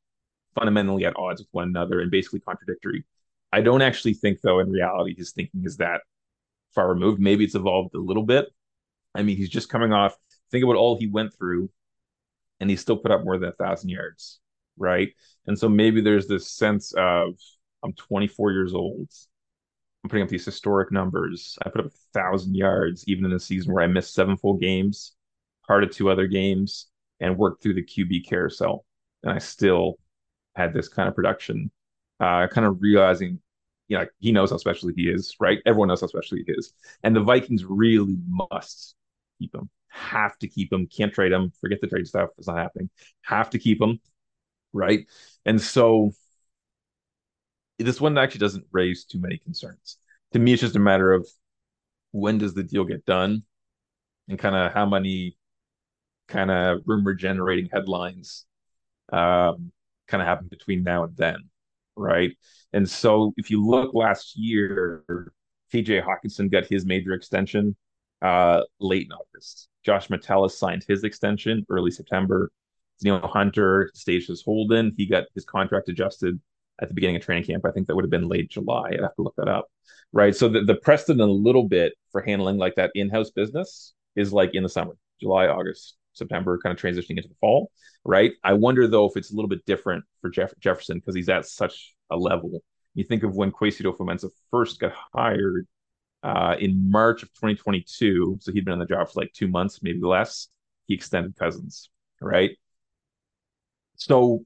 fundamentally 0.54 1.04
at 1.06 1.18
odds 1.18 1.42
with 1.42 1.50
one 1.52 1.68
another 1.68 2.00
and 2.00 2.12
basically 2.12 2.42
contradictory. 2.42 3.06
I 3.52 3.62
don't 3.62 3.82
actually 3.82 4.14
think, 4.14 4.42
though, 4.42 4.60
in 4.60 4.70
reality, 4.70 5.16
his 5.16 5.32
thinking 5.32 5.64
is 5.66 5.78
that 5.78 6.02
far 6.76 6.90
removed. 6.90 7.20
Maybe 7.20 7.44
it's 7.44 7.56
evolved 7.56 7.96
a 7.96 8.00
little 8.00 8.24
bit. 8.24 8.48
I 9.16 9.24
mean, 9.24 9.38
he's 9.38 9.50
just 9.50 9.70
coming 9.70 9.92
off. 9.92 10.16
Think 10.52 10.64
about 10.64 10.76
all 10.76 10.98
he 10.98 11.08
went 11.08 11.34
through, 11.34 11.70
and 12.60 12.70
he 12.70 12.76
still 12.76 12.98
put 12.98 13.12
up 13.12 13.24
more 13.24 13.38
than 13.38 13.50
a 13.50 13.54
thousand 13.54 13.90
yards, 13.90 14.40
right? 14.78 15.10
And 15.48 15.58
so 15.58 15.70
maybe 15.70 16.02
there's 16.02 16.28
this 16.28 16.52
sense 16.52 16.94
of 16.94 17.34
I'm 17.84 17.94
24 17.94 18.52
years 18.52 18.74
old. 18.74 19.10
I'm 20.04 20.10
putting 20.10 20.24
up 20.24 20.30
these 20.30 20.46
historic 20.46 20.92
numbers. 20.92 21.58
I 21.66 21.70
put 21.70 21.82
up 21.82 21.88
a 21.88 22.20
thousand 22.20 22.56
yards, 22.56 23.04
even 23.08 23.26
in 23.26 23.34
a 23.34 23.40
season 23.40 23.74
where 23.74 23.84
I 23.84 23.88
missed 23.88 24.14
seven 24.14 24.38
full 24.38 24.56
games, 24.56 25.14
part 25.68 25.84
of 25.84 25.92
two 25.92 26.10
other 26.10 26.28
games, 26.28 26.88
and 27.20 27.38
worked 27.38 27.62
through 27.62 27.74
the 27.74 27.84
QB 27.84 28.28
carousel. 28.28 28.86
And 29.24 29.32
I 29.32 29.40
still 29.40 29.96
had 30.56 30.74
this 30.74 30.88
kind 30.88 31.10
of 31.10 31.16
production. 31.16 31.72
Uh, 32.20 32.48
kind 32.48 32.68
of 32.68 32.82
realizing 32.82 33.40
you 33.88 33.98
know, 33.98 34.06
he 34.20 34.32
knows 34.32 34.52
how 34.52 34.58
special 34.58 34.90
he 34.96 35.10
is, 35.10 35.36
right? 35.40 35.60
Everyone 35.66 35.88
knows 35.88 36.02
how 36.02 36.08
special 36.08 36.38
he 36.38 36.44
is. 36.48 36.74
And 37.04 37.16
the 37.16 37.22
Vikings 37.22 37.66
really 37.66 38.18
must 38.28 38.96
keep 39.40 39.54
him, 39.54 39.70
have 39.90 40.38
to 40.40 40.48
keep 40.48 40.72
him, 40.72 40.88
can't 40.88 41.12
trade 41.12 41.32
him, 41.32 41.52
forget 41.60 41.82
the 41.82 41.88
trade 41.88 42.08
stuff, 42.08 42.30
it's 42.38 42.48
not 42.48 42.58
happening, 42.58 42.90
have 43.24 43.50
to 43.50 43.60
keep 43.60 43.82
him, 43.82 44.00
right? 44.74 45.08
And 45.46 45.62
so 45.62 46.12
this 47.78 48.02
one 48.02 48.18
actually 48.18 48.40
doesn't 48.40 48.66
raise 48.72 49.06
too 49.06 49.20
many 49.20 49.38
concerns. 49.38 49.98
To 50.34 50.40
me, 50.40 50.54
it's 50.54 50.62
just 50.62 50.76
a 50.76 50.80
matter 50.80 51.14
of 51.14 51.28
when 52.12 52.38
does 52.38 52.54
the 52.54 52.64
deal 52.64 52.84
get 52.86 53.06
done 53.06 53.44
and 54.30 54.40
kind 54.40 54.56
of 54.56 54.74
how 54.74 54.86
many 54.86 55.38
kind 56.28 56.52
of 56.52 56.82
rumor 56.86 57.14
generating 57.14 57.70
headlines 57.72 58.46
um, 59.12 59.72
kind 60.08 60.22
of 60.22 60.28
happen 60.28 60.48
between 60.48 60.84
now 60.84 61.04
and 61.04 61.16
then 61.18 61.50
right? 62.00 62.32
And 62.74 62.90
so 62.90 63.34
if 63.38 63.50
you 63.50 63.66
look 63.66 63.94
last 63.94 64.38
year, 64.38 65.04
TJ 65.74 66.04
Hockenson 66.04 66.52
got 66.52 66.66
his 66.66 66.86
major 66.86 67.14
extension 67.14 67.76
uh, 68.22 68.62
late 68.80 69.08
in 69.08 69.12
August. 69.12 69.68
Josh 69.86 70.10
Metellus 70.10 70.58
signed 70.58 70.86
his 70.88 71.04
extension 71.04 71.66
early 71.70 71.92
September. 71.92 72.52
Neil 73.02 73.20
Hunter 73.20 73.92
staged 73.94 74.30
Holden. 74.44 74.94
He 74.98 75.06
got 75.06 75.26
his 75.34 75.46
contract 75.46 75.90
adjusted 75.90 76.40
at 76.82 76.90
the 76.90 76.94
beginning 76.94 77.16
of 77.16 77.22
training 77.22 77.46
camp. 77.46 77.66
I 77.66 77.72
think 77.72 77.88
that 77.88 77.96
would 77.96 78.04
have 78.04 78.12
been 78.12 78.28
late 78.28 78.50
July. 78.50 78.90
I'd 78.92 79.02
have 79.02 79.16
to 79.16 79.22
look 79.22 79.36
that 79.38 79.48
up. 79.48 79.68
Right. 80.12 80.36
So 80.36 80.50
the, 80.50 80.62
the 80.62 80.76
precedent 80.76 81.22
a 81.22 81.26
little 81.32 81.68
bit 81.68 81.94
for 82.12 82.22
handling 82.22 82.58
like 82.58 82.76
that 82.76 82.92
in-house 82.96 83.32
business 83.32 83.94
is 84.16 84.34
like 84.34 84.52
in 84.54 84.64
the 84.64 84.70
summer, 84.70 84.96
July, 85.22 85.48
August, 85.48 85.96
September, 86.14 86.60
kind 86.62 86.78
of 86.78 86.82
transitioning 86.84 87.18
into 87.18 87.30
the 87.30 87.36
fall, 87.40 87.72
right? 88.04 88.32
I 88.44 88.54
wonder 88.54 88.88
though 88.88 89.06
if 89.06 89.18
it's 89.18 89.32
a 89.32 89.36
little 89.36 89.50
bit 89.50 89.66
different 89.66 90.04
for 90.22 90.30
Jeff- 90.30 90.58
Jefferson 90.60 90.98
because 90.98 91.16
he's 91.16 91.30
at 91.30 91.46
such 91.46 91.96
a 92.10 92.18
level. 92.18 92.64
You 92.96 93.04
think 93.04 93.24
of 93.24 93.36
when 93.36 93.52
Kwesi 93.52 93.82
Adofo-Mensah 93.82 94.32
first 94.52 94.80
got 94.80 94.94
hired 95.14 95.68
uh, 96.24 96.56
in 96.60 96.92
March 96.92 97.24
of 97.24 97.30
2022, 97.34 98.40
so 98.42 98.52
he'd 98.52 98.66
been 98.66 98.74
on 98.74 98.80
the 98.80 98.86
job 98.86 99.10
for 99.10 99.22
like 99.22 99.32
two 99.34 99.48
months, 99.48 99.82
maybe 99.82 100.02
less. 100.02 100.50
He 100.88 100.96
extended 100.96 101.36
Cousins, 101.38 101.90
right? 102.20 102.52
So, 103.96 104.46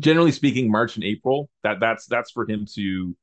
generally 0.00 0.32
speaking, 0.32 0.70
March 0.70 0.96
and 0.96 1.04
April 1.04 1.48
that 1.62 1.78
that's 1.80 2.06
that's 2.06 2.30
for 2.30 2.48
him 2.48 2.66
to 2.74 3.14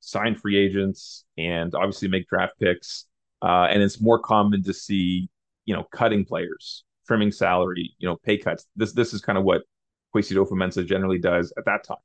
sign 0.00 0.34
free 0.34 0.56
agents 0.56 1.24
and 1.36 1.74
obviously 1.74 2.08
make 2.08 2.28
draft 2.28 2.54
picks. 2.60 3.06
Uh, 3.42 3.66
and 3.70 3.82
it's 3.82 4.00
more 4.00 4.18
common 4.18 4.62
to 4.64 4.74
see 4.74 5.28
you 5.68 5.74
know, 5.74 5.84
cutting 5.92 6.24
players, 6.24 6.82
trimming 7.06 7.30
salary, 7.30 7.94
you 7.98 8.08
know, 8.08 8.16
pay 8.24 8.38
cuts. 8.38 8.66
This 8.74 8.94
this 8.94 9.12
is 9.12 9.20
kind 9.20 9.36
of 9.36 9.44
what 9.44 9.64
Kwesi 10.16 10.32
Adofo-Mensah 10.34 10.86
generally 10.86 11.18
does 11.18 11.52
at 11.58 11.66
that 11.66 11.84
time. 11.84 11.98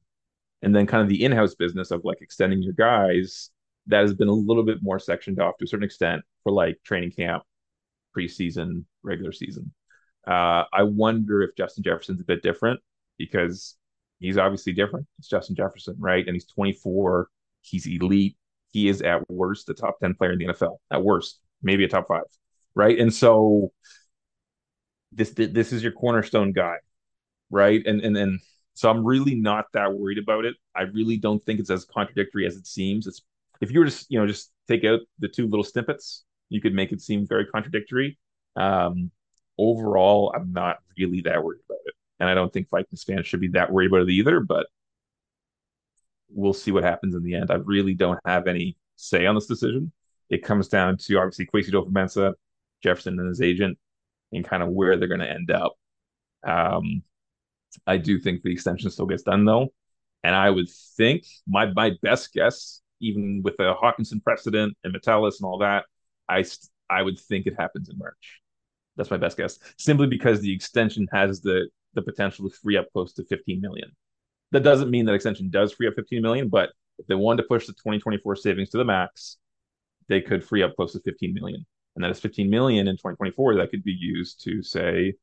And 0.62 0.76
then 0.76 0.86
kind 0.86 1.02
of 1.02 1.08
the 1.08 1.24
in-house 1.24 1.56
business 1.56 1.90
of 1.90 2.02
like 2.04 2.18
extending 2.20 2.62
your 2.62 2.74
guys, 2.74 3.52
that 3.88 4.02
has 4.02 4.14
been 4.14 4.28
a 4.28 4.34
little 4.34 4.66
bit 4.66 4.80
more 4.82 5.00
sectioned 5.00 5.40
off 5.40 5.58
to 5.58 5.64
a 5.64 5.68
certain 5.68 5.86
extent 5.86 6.24
for 6.44 6.52
like 6.52 6.78
training 6.84 7.12
camp, 7.12 7.44
preseason, 8.16 8.84
regular 9.02 9.32
season. 9.32 9.74
Uh, 10.28 10.66
I 10.74 10.84
wonder 10.84 11.42
if 11.42 11.56
Justin 11.56 11.86
Jefferson's 11.86 12.20
a 12.20 12.26
bit 12.26 12.44
different 12.44 12.82
because 13.18 13.78
he's 14.20 14.38
obviously 14.38 14.74
different. 14.74 15.08
It's 15.20 15.30
Justin 15.30 15.56
Jefferson, 15.56 15.96
right? 16.00 16.26
And 16.28 16.36
he's 16.36 16.48
24. 16.48 17.30
He's 17.62 17.88
elite. 17.88 18.36
He 18.74 18.90
is 18.90 19.02
at 19.02 19.30
worst 19.30 19.70
a 19.70 19.74
top 19.74 20.02
10 20.02 20.16
player 20.16 20.34
in 20.34 20.40
the 20.40 20.48
NFL. 20.48 20.80
At 20.92 21.02
worst, 21.02 21.40
maybe 21.62 21.86
a 21.86 21.88
top 21.88 22.10
five 22.10 22.24
right? 22.76 22.98
And 22.98 23.14
so 23.14 23.72
this 25.12 25.32
this 25.32 25.72
is 25.72 25.84
your 25.84 25.92
cornerstone 25.92 26.52
guy, 26.52 26.78
right? 27.50 27.82
And 27.86 28.02
and 28.02 28.18
and 28.18 28.40
so 28.74 28.90
I'm 28.90 29.06
really 29.06 29.36
not 29.36 29.66
that 29.74 29.94
worried 29.94 30.18
about 30.18 30.46
it. 30.46 30.56
I 30.76 30.84
really 30.84 31.18
don't 31.18 31.44
think 31.44 31.60
it's 31.60 31.70
as 31.70 31.86
contradictory 31.86 32.46
as 32.48 32.56
it 32.56 32.68
seems. 32.68 33.08
It's 33.08 33.22
if 33.62 33.72
you 33.72 33.80
were 33.80 33.90
to 33.90 34.06
you 34.10 34.20
know 34.20 34.28
just 34.28 34.52
take 34.68 34.84
out 34.86 35.02
the 35.20 35.28
two 35.28 35.48
little 35.48 35.64
snippets, 35.64 36.24
you 36.50 36.62
could 36.62 36.74
make 36.74 36.92
it 36.92 37.02
seem 37.02 37.28
very 37.28 37.46
contradictory. 37.46 38.18
Um, 38.56 39.12
overall, 39.58 40.34
I'm 40.36 40.52
not 40.52 40.78
really 40.98 41.22
that 41.22 41.44
worried 41.44 41.62
about 41.70 41.80
it, 41.86 41.94
and 42.20 42.30
I 42.30 42.34
don't 42.34 42.52
think 42.52 42.70
Vikings 42.70 43.04
fans 43.04 43.28
should 43.28 43.42
be 43.42 43.50
that 43.50 43.72
worried 43.72 43.88
about 43.88 44.04
it 44.04 44.10
either. 44.10 44.40
But 44.40 44.68
we'll 46.30 46.54
see 46.54 46.72
what 46.72 46.84
happens 46.84 47.16
in 47.16 47.24
the 47.24 47.36
end. 47.36 47.52
I 47.52 47.56
really 47.56 47.94
don't 47.94 48.20
have 48.26 48.48
any 48.48 48.78
say 48.96 49.26
on 49.26 49.36
this 49.36 49.46
decision. 49.46 49.92
It 50.30 50.44
comes 50.44 50.68
down 50.68 50.98
to 50.98 51.18
obviously 51.18 51.46
Kwesi 51.46 51.70
Adofo-Mensah 51.70 52.34
Jefferson 52.84 53.20
and 53.20 53.30
his 53.30 53.42
agent 53.42 53.78
and 54.32 54.46
kind 54.46 54.64
of 54.64 54.70
where 54.70 54.98
they're 54.98 55.08
going 55.08 55.20
to 55.20 55.30
end 55.30 55.52
up. 55.52 55.74
Um, 56.46 57.04
I 57.88 57.98
do 57.98 58.20
think 58.20 58.42
the 58.42 58.52
extension 58.52 58.92
still 58.92 59.06
gets 59.06 59.24
done 59.24 59.46
though, 59.46 59.70
and 60.24 60.36
I 60.36 60.50
would 60.50 60.70
think 60.98 61.26
my 61.48 61.72
my 61.74 61.92
best 62.02 62.34
guess, 62.34 62.82
even 63.00 63.42
with 63.44 63.58
the 63.58 63.74
Hockenson 63.74 64.24
precedent 64.24 64.78
and 64.84 64.94
Metellus 64.94 65.40
and 65.40 65.48
all 65.48 65.60
that, 65.60 65.86
I 66.30 66.44
I 66.90 67.02
would 67.02 67.20
think 67.20 67.48
it 67.48 67.56
happens 67.58 67.90
in 67.90 67.98
March. 67.98 68.42
That's 68.96 69.10
my 69.10 69.18
best 69.18 69.38
guess, 69.38 69.58
simply 69.78 70.08
because 70.08 70.42
the 70.42 70.54
extension 70.54 71.08
has 71.12 71.42
the 71.42 71.70
the 71.94 72.02
potential 72.02 72.50
to 72.50 72.56
free 72.56 72.78
up 72.78 72.88
close 72.94 73.14
to 73.14 73.24
15 73.26 73.62
million. 73.62 73.92
That 74.52 74.64
doesn't 74.64 74.92
mean 74.92 75.06
that 75.06 75.14
extension 75.14 75.50
does 75.50 75.74
free 75.74 75.88
up 75.88 75.96
15 75.96 76.22
million, 76.22 76.50
but 76.50 76.70
if 77.00 77.08
they 77.08 77.16
wanted 77.16 77.44
to 77.44 77.48
push 77.48 77.66
the 77.66 77.74
2024 77.74 78.36
savings 78.36 78.70
to 78.72 78.78
the 78.78 78.86
max, 78.86 79.38
they 80.10 80.22
could 80.22 80.44
free 80.44 80.62
up 80.62 80.76
close 80.76 80.94
to 80.94 81.00
15 81.00 81.34
million 81.34 81.66
and 81.96 82.04
that 82.04 82.12
is 82.12 82.20
15 82.20 82.50
million 82.50 82.88
in 82.88 82.96
2024 82.96 83.56
that 83.56 83.70
could 83.70 83.84
be 83.84 83.92
used 83.98 84.44
to 84.44 84.64
say 84.64 85.14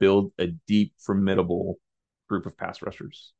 build 0.00 0.32
a 0.38 0.48
deep 0.66 0.92
formidable 0.98 1.78
group 2.28 2.46
of 2.46 2.56
pass 2.56 2.82
rushers. 2.82 3.32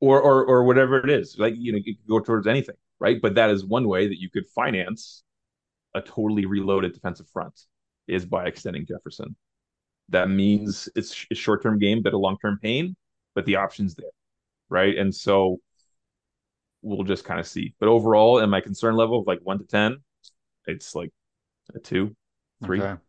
Or 0.00 0.20
or 0.20 0.44
or 0.46 0.64
whatever 0.64 0.98
it 0.98 1.10
is. 1.10 1.36
Like 1.38 1.54
you 1.56 1.72
know 1.72 1.78
you 1.82 1.96
could 1.96 2.06
go 2.08 2.20
towards 2.20 2.46
anything 2.46 2.76
right? 3.00 3.20
But 3.20 3.34
that 3.36 3.50
is 3.50 3.64
one 3.64 3.88
way 3.88 4.08
that 4.08 4.20
you 4.20 4.30
could 4.30 4.46
finance 4.54 5.22
a 5.94 6.00
totally 6.00 6.46
reloaded 6.46 6.92
defensive 6.92 7.28
front 7.28 7.58
is 8.06 8.24
by 8.24 8.46
extending 8.46 8.86
Jefferson. 8.86 9.36
That 10.10 10.30
means 10.30 10.88
it's 10.96 11.26
a 11.30 11.34
short-term 11.34 11.78
game 11.78 12.02
but 12.02 12.14
a 12.14 12.18
long-term 12.18 12.58
pain 12.62 12.96
but 13.34 13.44
the 13.44 13.56
options 13.56 13.94
there 13.94 14.10
right? 14.70 14.96
And 14.96 15.14
so 15.14 15.58
we'll 16.82 17.04
just 17.04 17.24
kind 17.24 17.40
of 17.40 17.46
see. 17.46 17.74
But 17.80 17.88
overall 17.88 18.38
in 18.38 18.50
my 18.50 18.60
concern 18.60 18.96
level 18.96 19.20
of 19.20 19.26
like 19.26 19.40
1 19.42 19.58
to 19.58 19.64
10 19.64 19.96
it's 20.66 20.94
like 20.94 21.10
a 21.74 21.78
two, 21.78 22.14
three. 22.64 22.80
Okay. 22.80 23.00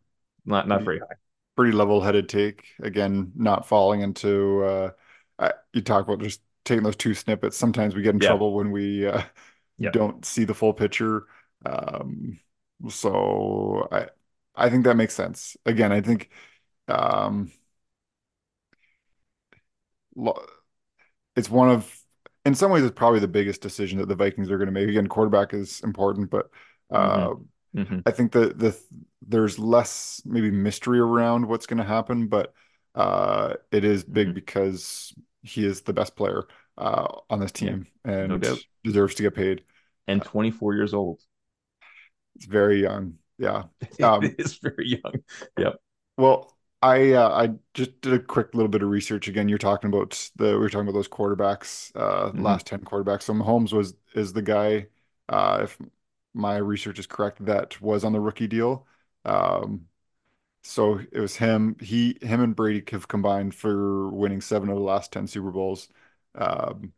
Not 0.44 0.68
not 0.68 0.82
very 0.82 0.98
high. 0.98 1.16
Pretty 1.56 1.72
level-headed 1.72 2.28
take. 2.28 2.64
Again, 2.82 3.32
not 3.34 3.66
falling 3.66 4.00
into. 4.00 4.62
Uh, 4.64 4.90
I, 5.38 5.52
you 5.72 5.82
talk 5.82 6.06
about 6.06 6.20
just 6.20 6.40
taking 6.64 6.82
those 6.82 6.96
two 6.96 7.14
snippets. 7.14 7.56
Sometimes 7.56 7.94
we 7.94 8.02
get 8.02 8.14
in 8.14 8.20
yeah. 8.20 8.28
trouble 8.28 8.54
when 8.54 8.70
we 8.70 9.06
uh, 9.06 9.22
yeah. 9.78 9.90
don't 9.90 10.24
see 10.24 10.44
the 10.44 10.54
full 10.54 10.72
picture. 10.72 11.26
Um, 11.64 12.38
so 12.88 13.88
I 13.92 14.06
I 14.54 14.70
think 14.70 14.84
that 14.84 14.96
makes 14.96 15.14
sense. 15.14 15.56
Again, 15.66 15.92
I 15.92 16.00
think 16.00 16.30
um, 16.88 17.52
it's 21.36 21.50
one 21.50 21.70
of 21.70 22.00
in 22.44 22.54
some 22.54 22.70
ways, 22.70 22.84
it's 22.84 22.94
probably 22.94 23.20
the 23.20 23.28
biggest 23.28 23.60
decision 23.60 23.98
that 23.98 24.08
the 24.08 24.14
Vikings 24.14 24.50
are 24.50 24.56
going 24.56 24.66
to 24.66 24.72
make. 24.72 24.88
Again, 24.88 25.06
quarterback 25.06 25.52
is 25.52 25.80
important, 25.82 26.30
but 26.30 26.50
uh, 26.90 27.28
mm-hmm. 27.28 27.42
I 28.06 28.10
think 28.10 28.32
that 28.32 28.58
the 28.58 28.76
there's 29.26 29.58
less 29.58 30.22
maybe 30.24 30.50
mystery 30.50 30.98
around 30.98 31.46
what's 31.46 31.66
going 31.66 31.78
to 31.78 31.84
happen, 31.84 32.26
but 32.26 32.52
uh, 32.94 33.54
it 33.70 33.84
is 33.84 34.04
big 34.04 34.28
mm-hmm. 34.28 34.34
because 34.34 35.14
he 35.42 35.64
is 35.64 35.82
the 35.82 35.92
best 35.92 36.16
player 36.16 36.44
uh, 36.76 37.06
on 37.28 37.40
this 37.40 37.52
team 37.52 37.86
yeah, 38.04 38.12
and 38.12 38.40
no 38.40 38.56
deserves 38.82 39.14
to 39.16 39.22
get 39.22 39.34
paid. 39.34 39.62
And 40.08 40.22
24 40.22 40.74
years 40.74 40.92
old. 40.92 41.20
It's 42.34 42.46
very 42.46 42.82
young. 42.82 43.14
Yeah. 43.38 43.64
Um, 44.02 44.34
it's 44.38 44.56
very 44.56 44.88
young. 45.02 45.14
Yep. 45.58 45.76
Well, 46.16 46.56
I 46.82 47.12
uh, 47.12 47.28
I 47.28 47.50
just 47.74 48.00
did 48.00 48.14
a 48.14 48.18
quick 48.18 48.54
little 48.54 48.68
bit 48.68 48.82
of 48.82 48.88
research 48.88 49.28
again. 49.28 49.48
You're 49.48 49.58
talking 49.58 49.88
about 49.88 50.30
the 50.36 50.52
we 50.52 50.56
were 50.56 50.70
talking 50.70 50.88
about 50.88 50.94
those 50.94 51.08
quarterbacks, 51.08 51.92
uh, 51.94 52.28
mm-hmm. 52.28 52.42
last 52.42 52.66
10 52.66 52.80
quarterbacks. 52.80 53.22
So 53.22 53.34
Mahomes 53.34 53.72
was 53.72 53.94
is 54.14 54.32
the 54.32 54.42
guy, 54.42 54.86
uh, 55.28 55.60
if 55.64 55.78
my 56.34 56.56
research 56.56 56.98
is 56.98 57.06
correct, 57.06 57.44
that 57.44 57.80
was 57.80 58.04
on 58.04 58.12
the 58.12 58.20
rookie 58.20 58.46
deal. 58.46 58.86
Um, 59.24 59.86
so 60.62 61.00
it 61.10 61.20
was 61.20 61.36
him. 61.36 61.76
He, 61.80 62.18
him, 62.20 62.40
and 62.42 62.54
Brady 62.54 62.82
have 62.92 63.08
combined 63.08 63.54
for 63.54 64.08
winning 64.10 64.40
seven 64.40 64.68
of 64.68 64.76
the 64.76 64.82
last 64.82 65.12
ten 65.12 65.26
Super 65.26 65.50
Bowls. 65.50 65.88
Um, 66.34 66.92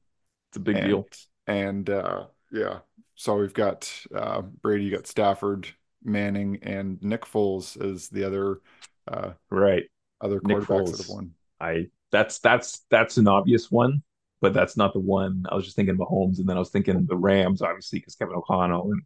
it's 0.51 0.57
a 0.57 0.61
big 0.61 0.77
and, 0.77 0.87
deal. 0.87 1.09
And 1.47 1.89
uh, 1.89 2.27
yeah, 2.51 2.79
so 3.15 3.37
we've 3.37 3.55
got 3.55 3.91
uh, 4.15 4.43
Brady, 4.43 4.85
you 4.85 4.91
got 4.91 5.07
Stafford, 5.07 5.69
Manning, 6.05 6.59
and 6.63 7.03
Nick 7.03 7.23
Foles 7.23 7.81
as 7.81 8.09
the 8.09 8.25
other 8.25 8.61
uh, 9.09 9.33
right 9.51 9.85
other 10.21 10.41
quarterbacks 10.41 10.91
that 10.91 10.99
have 10.99 11.09
won. 11.09 11.35
I 11.61 11.87
that's 12.11 12.41
that's 12.41 12.85
that's 12.91 13.17
an 13.17 13.29
obvious 13.29 13.71
one, 13.71 14.03
but 14.43 14.53
that's 14.53 14.77
not 14.77 14.93
the 14.93 14.99
one. 14.99 15.45
I 15.49 15.55
was 15.55 15.65
just 15.65 15.77
thinking 15.77 15.97
Mahomes, 15.97 16.41
and 16.41 16.49
then 16.49 16.57
I 16.57 16.59
was 16.59 16.71
thinking 16.71 17.07
the 17.07 17.17
Rams, 17.17 17.63
obviously, 17.63 18.01
because 18.01 18.17
Kevin 18.17 18.35
O'Connell. 18.35 18.91
And 18.91 19.03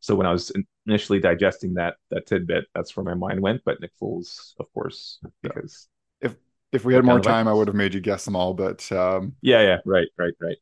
so 0.00 0.16
when 0.16 0.26
I 0.26 0.32
was 0.32 0.52
initially 0.84 1.20
digesting 1.20 1.74
that 1.74 1.94
that 2.10 2.26
tidbit, 2.26 2.64
that's 2.74 2.96
where 2.96 3.04
my 3.04 3.14
mind 3.14 3.40
went. 3.40 3.62
But 3.64 3.80
Nick 3.80 3.92
Foles, 4.02 4.52
of 4.58 4.66
course, 4.74 5.20
because 5.42 5.88
if 6.20 6.34
if 6.72 6.84
we 6.84 6.92
had 6.92 7.04
more 7.04 7.20
time, 7.20 7.46
I 7.46 7.52
would 7.52 7.68
have 7.68 7.76
made 7.76 7.94
you 7.94 8.00
guess 8.00 8.24
them 8.24 8.34
all. 8.34 8.52
But 8.52 8.90
um... 8.90 9.36
yeah, 9.40 9.62
yeah, 9.62 9.78
right, 9.86 10.08
right, 10.18 10.34
right. 10.40 10.56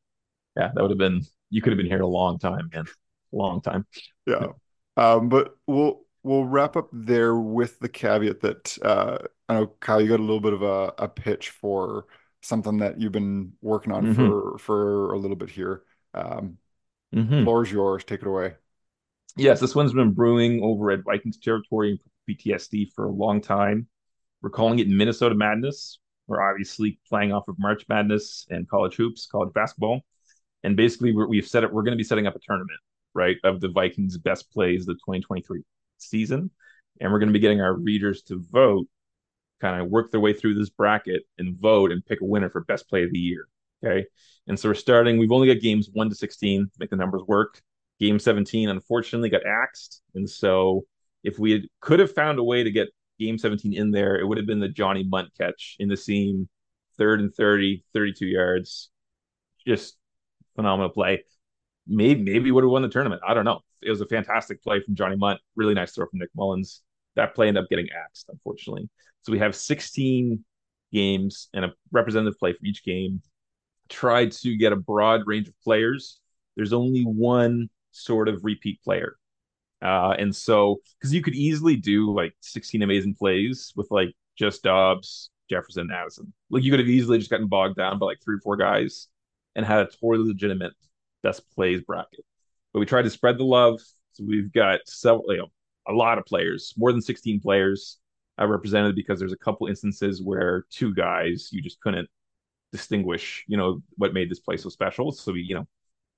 Yeah, 0.57 0.71
that 0.75 0.83
would 0.83 0.91
have 0.91 0.99
been. 0.99 1.23
You 1.49 1.63
could 1.63 1.73
have 1.73 1.79
been 1.79 1.87
here 1.87 2.03
a 2.03 2.07
long 2.07 2.39
time, 2.39 2.69
man, 2.73 2.85
long 3.33 3.63
time. 3.63 3.87
Yeah, 4.27 4.49
um, 4.99 5.31
but 5.31 5.57
we'll 5.67 6.03
we'll 6.23 6.45
wrap 6.45 6.77
up 6.77 6.91
there 6.93 7.35
with 7.37 7.79
the 7.81 7.89
caveat 7.89 8.41
that 8.41 8.77
uh, 8.83 9.19
I 9.49 9.55
know 9.55 9.69
Kyle, 9.81 10.03
you 10.03 10.09
got 10.09 10.21
a 10.21 10.23
little 10.23 10.41
bit 10.41 10.53
of 10.53 10.63
a, 10.63 10.93
a 10.99 11.09
pitch 11.09 11.49
for 11.49 12.05
something 12.43 12.79
that 12.79 13.01
you've 13.01 13.13
been 13.13 13.53
working 13.61 13.93
on 13.93 14.07
mm-hmm. 14.07 14.15
for 14.15 14.59
for 14.59 15.13
a 15.13 15.19
little 15.19 15.37
bit 15.37 15.51
here. 15.51 15.83
Um, 16.15 16.59
mm-hmm. 17.15 17.45
Floor's 17.45 17.71
yours. 17.71 18.05
Take 18.05 18.23
it 18.23 18.29
away. 18.29 18.55
Yes, 19.37 19.61
this 19.61 19.75
one's 19.75 19.93
been 19.93 20.13
brewing 20.13 20.63
over 20.63 20.91
at 20.91 21.05
Vikings 21.05 21.39
territory 21.39 21.91
and 21.91 22.39
PTSD 22.39 22.93
for 22.93 23.07
a 23.07 23.11
long 23.11 23.41
time. 23.41 23.87
We're 24.43 24.51
calling 24.51 24.79
it 24.79 24.89
Minnesota 24.89 25.35
Madness. 25.35 25.99
We're 26.27 26.43
obviously 26.43 26.99
playing 27.09 27.33
off 27.33 27.49
of 27.49 27.57
March 27.59 27.85
Madness 27.89 28.47
and 28.51 28.69
college 28.69 28.97
hoops, 28.97 29.27
college 29.27 29.53
basketball, 29.55 30.03
and 30.63 30.77
basically 30.77 31.13
we 31.13 31.39
have 31.39 31.49
set 31.49 31.65
it. 31.65 31.73
We're 31.73 31.83
going 31.83 31.93
to 31.93 31.99
be 31.99 32.05
setting 32.05 32.27
up 32.27 32.37
a 32.37 32.41
tournament, 32.47 32.79
right, 33.15 33.37
of 33.45 33.61
the 33.61 33.69
Vikings' 33.69 34.19
best 34.19 34.51
plays 34.53 34.87
the 34.87 34.95
2023 34.95 35.63
season, 35.99 36.51
and 37.01 37.13
we're 37.13 37.19
going 37.19 37.31
to 37.31 37.33
be 37.33 37.39
getting 37.39 37.61
our 37.61 37.75
readers 37.75 38.23
to 38.25 38.45
vote 38.51 38.87
kind 39.61 39.81
of 39.81 39.89
work 39.89 40.11
their 40.11 40.21
way 40.21 40.33
through 40.33 40.55
this 40.55 40.71
bracket 40.71 41.23
and 41.39 41.59
vote 41.59 41.93
and 41.93 42.05
pick 42.05 42.21
a 42.21 42.25
winner 42.25 42.51
for 42.51 42.63
best 42.65 42.89
play 42.89 43.05
of 43.05 43.13
the 43.13 43.19
year. 43.19 43.49
Okay. 43.85 44.07
And 44.47 44.59
so 44.59 44.69
we're 44.69 44.75
starting, 44.75 45.19
we've 45.19 45.33
only 45.33 45.53
got 45.53 45.63
games 45.63 45.89
one 45.93 46.09
to 46.09 46.15
16 46.15 46.65
to 46.65 46.71
make 46.79 46.91
the 46.91 46.97
numbers 46.97 47.23
work. 47.27 47.61
Game 48.01 48.19
17, 48.19 48.69
unfortunately, 48.69 49.29
got 49.29 49.47
axed. 49.47 50.03
And 50.15 50.29
so 50.29 50.85
if 51.25 51.39
we 51.39 51.53
had, 51.53 51.63
could 51.81 52.01
have 52.01 52.13
found 52.13 52.39
a 52.39 52.45
way 52.45 52.63
to 52.63 52.71
get 52.71 52.89
game 53.19 53.39
17 53.39 53.73
in 53.75 53.91
there, 53.91 54.17
it 54.19 54.27
would 54.27 54.39
have 54.39 54.47
been 54.47 54.61
the 54.61 54.69
Johnny 54.69 55.05
Mundt 55.05 55.31
catch 55.37 55.77
in 55.79 55.89
the 55.89 55.97
seam, 55.97 56.49
third 56.97 57.21
and 57.21 57.35
30, 57.35 57.85
32 57.93 58.27
yards. 58.27 58.91
Just 59.67 59.97
phenomenal 60.57 60.91
play. 60.91 61.25
Maybe, 61.87 62.23
maybe 62.23 62.51
would 62.51 62.65
have 62.65 62.71
won 62.71 62.83
the 62.83 62.89
tournament. 62.89 63.23
I 63.27 63.35
don't 63.35 63.45
know. 63.45 63.61
It 63.83 63.91
was 63.91 64.01
a 64.01 64.07
fantastic 64.07 64.63
play 64.63 64.81
from 64.81 64.95
Johnny 64.95 65.17
Mundt. 65.17 65.41
Really 65.57 65.75
nice 65.75 65.93
throw 65.93 66.07
from 66.07 66.21
Nick 66.21 66.31
Mullens. 66.37 66.83
That 67.19 67.35
play 67.35 67.49
ended 67.49 67.65
up 67.65 67.69
getting 67.69 67.89
axed, 67.91 68.29
unfortunately. 68.29 68.89
So 69.23 69.33
we 69.33 69.41
have 69.41 69.57
16 69.57 70.45
games 70.93 71.49
and 71.53 71.65
a 71.65 71.73
representative 71.91 72.39
play 72.39 72.53
for 72.53 72.65
each 72.65 72.85
game. 72.85 73.21
Tried 73.89 74.31
to 74.33 74.57
get 74.57 74.73
a 74.73 74.77
broad 74.77 75.23
range 75.27 75.49
of 75.49 75.61
players. 75.63 76.21
There's 76.57 76.73
only 76.73 77.03
one 77.03 77.71
sort 77.91 78.29
of 78.29 78.45
repeat 78.45 78.81
player. 78.85 79.17
Uh, 79.83 80.15
and 80.17 80.35
so, 80.35 80.77
because 80.99 81.13
you 81.13 81.21
could 81.21 81.35
easily 81.35 81.75
do 81.75 82.15
like 82.15 82.35
16 82.41 82.83
amazing 82.83 83.15
plays 83.15 83.73
with 83.75 83.91
like 83.91 84.15
just 84.37 84.63
Dobbs, 84.63 85.31
Jefferson, 85.51 85.91
Addison. 85.91 86.33
Like 86.51 86.63
you 86.63 86.71
could 86.71 86.81
have 86.81 86.89
easily 86.89 87.19
just 87.19 87.31
gotten 87.31 87.49
bogged 87.49 87.77
down 87.77 87.99
by 87.99 88.07
like 88.07 88.23
three 88.25 88.37
or 88.37 88.41
four 88.41 88.57
guys 88.57 89.09
and 89.57 89.67
had 89.67 89.81
a 89.81 89.87
totally 89.87 90.29
legitimate 90.29 90.73
best 91.25 91.43
plays 91.51 91.81
bracket. 91.81 92.25
But 92.73 92.79
we 92.79 92.87
tried 92.87 93.03
to 93.03 93.11
spread 93.11 93.39
the 93.39 93.45
love. 93.45 93.81
So 94.13 94.25
we've 94.25 94.53
got 94.53 94.81
several, 94.87 95.25
you 95.33 95.39
know, 95.39 95.49
a 95.89 95.93
lot 95.93 96.19
of 96.19 96.25
players, 96.25 96.75
more 96.77 96.93
than 96.93 97.01
16 97.01 97.41
players 97.41 97.99
uh, 98.41 98.47
represented 98.47 98.95
because 98.95 99.19
there's 99.19 99.33
a 99.33 99.39
couple 99.39 99.67
instances 99.67 100.23
where 100.23 100.67
two 100.71 100.95
guys 100.95 101.49
you 101.51 101.61
just 101.61 101.81
couldn't 101.81 102.09
distinguish, 102.73 103.45
you 103.49 103.57
know, 103.57 103.83
what 103.97 104.13
made 104.13 104.31
this 104.31 104.41
play 104.41 104.57
so 104.57 104.69
special. 104.69 105.13
So 105.13 105.33
we, 105.33 105.43
you 105.43 105.55
know, 105.55 105.67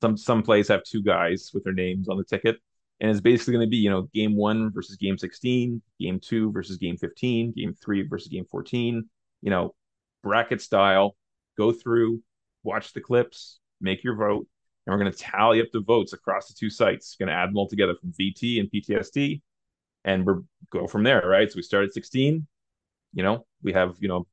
some 0.02 0.16
some 0.16 0.42
plays 0.42 0.68
have 0.68 0.82
two 0.82 1.02
guys 1.02 1.50
with 1.54 1.64
their 1.64 1.72
names 1.72 2.08
on 2.08 2.16
the 2.16 2.24
ticket, 2.24 2.56
and 3.00 3.10
it's 3.10 3.20
basically 3.20 3.54
going 3.54 3.66
to 3.66 3.70
be, 3.70 3.78
you 3.78 3.90
know, 3.90 4.02
game 4.14 4.36
one 4.36 4.72
versus 4.72 4.96
game 4.96 5.18
16, 5.18 5.80
game 5.98 6.20
two 6.20 6.50
versus 6.52 6.76
game 6.76 6.96
15, 6.96 7.52
game 7.56 7.74
three 7.82 8.06
versus 8.06 8.28
game 8.28 8.46
14, 8.50 9.08
you 9.42 9.50
know, 9.50 9.74
bracket 10.22 10.60
style. 10.60 11.16
Go 11.58 11.72
through, 11.72 12.22
watch 12.62 12.92
the 12.92 13.00
clips, 13.00 13.60
make 13.80 14.02
your 14.02 14.16
vote, 14.16 14.46
and 14.86 14.92
we're 14.92 14.98
going 14.98 15.12
to 15.12 15.18
tally 15.18 15.60
up 15.60 15.68
the 15.72 15.80
votes 15.80 16.12
across 16.12 16.48
the 16.48 16.54
two 16.54 16.70
sites. 16.70 17.16
Going 17.18 17.28
to 17.28 17.34
add 17.34 17.50
them 17.50 17.56
all 17.56 17.68
together 17.68 17.94
from 17.94 18.12
VT 18.12 18.60
and 18.60 18.70
PTSD, 18.70 19.42
and 20.04 20.26
we're 20.26 20.40
go 20.70 20.86
from 20.86 21.02
there, 21.02 21.22
right? 21.26 21.50
So 21.50 21.56
we 21.56 21.62
start 21.62 21.84
at 21.84 21.92
16. 21.92 22.46
You 23.12 23.22
know, 23.22 23.46
we 23.62 23.72
have 23.72 23.96
you 24.00 24.08
know 24.08 24.26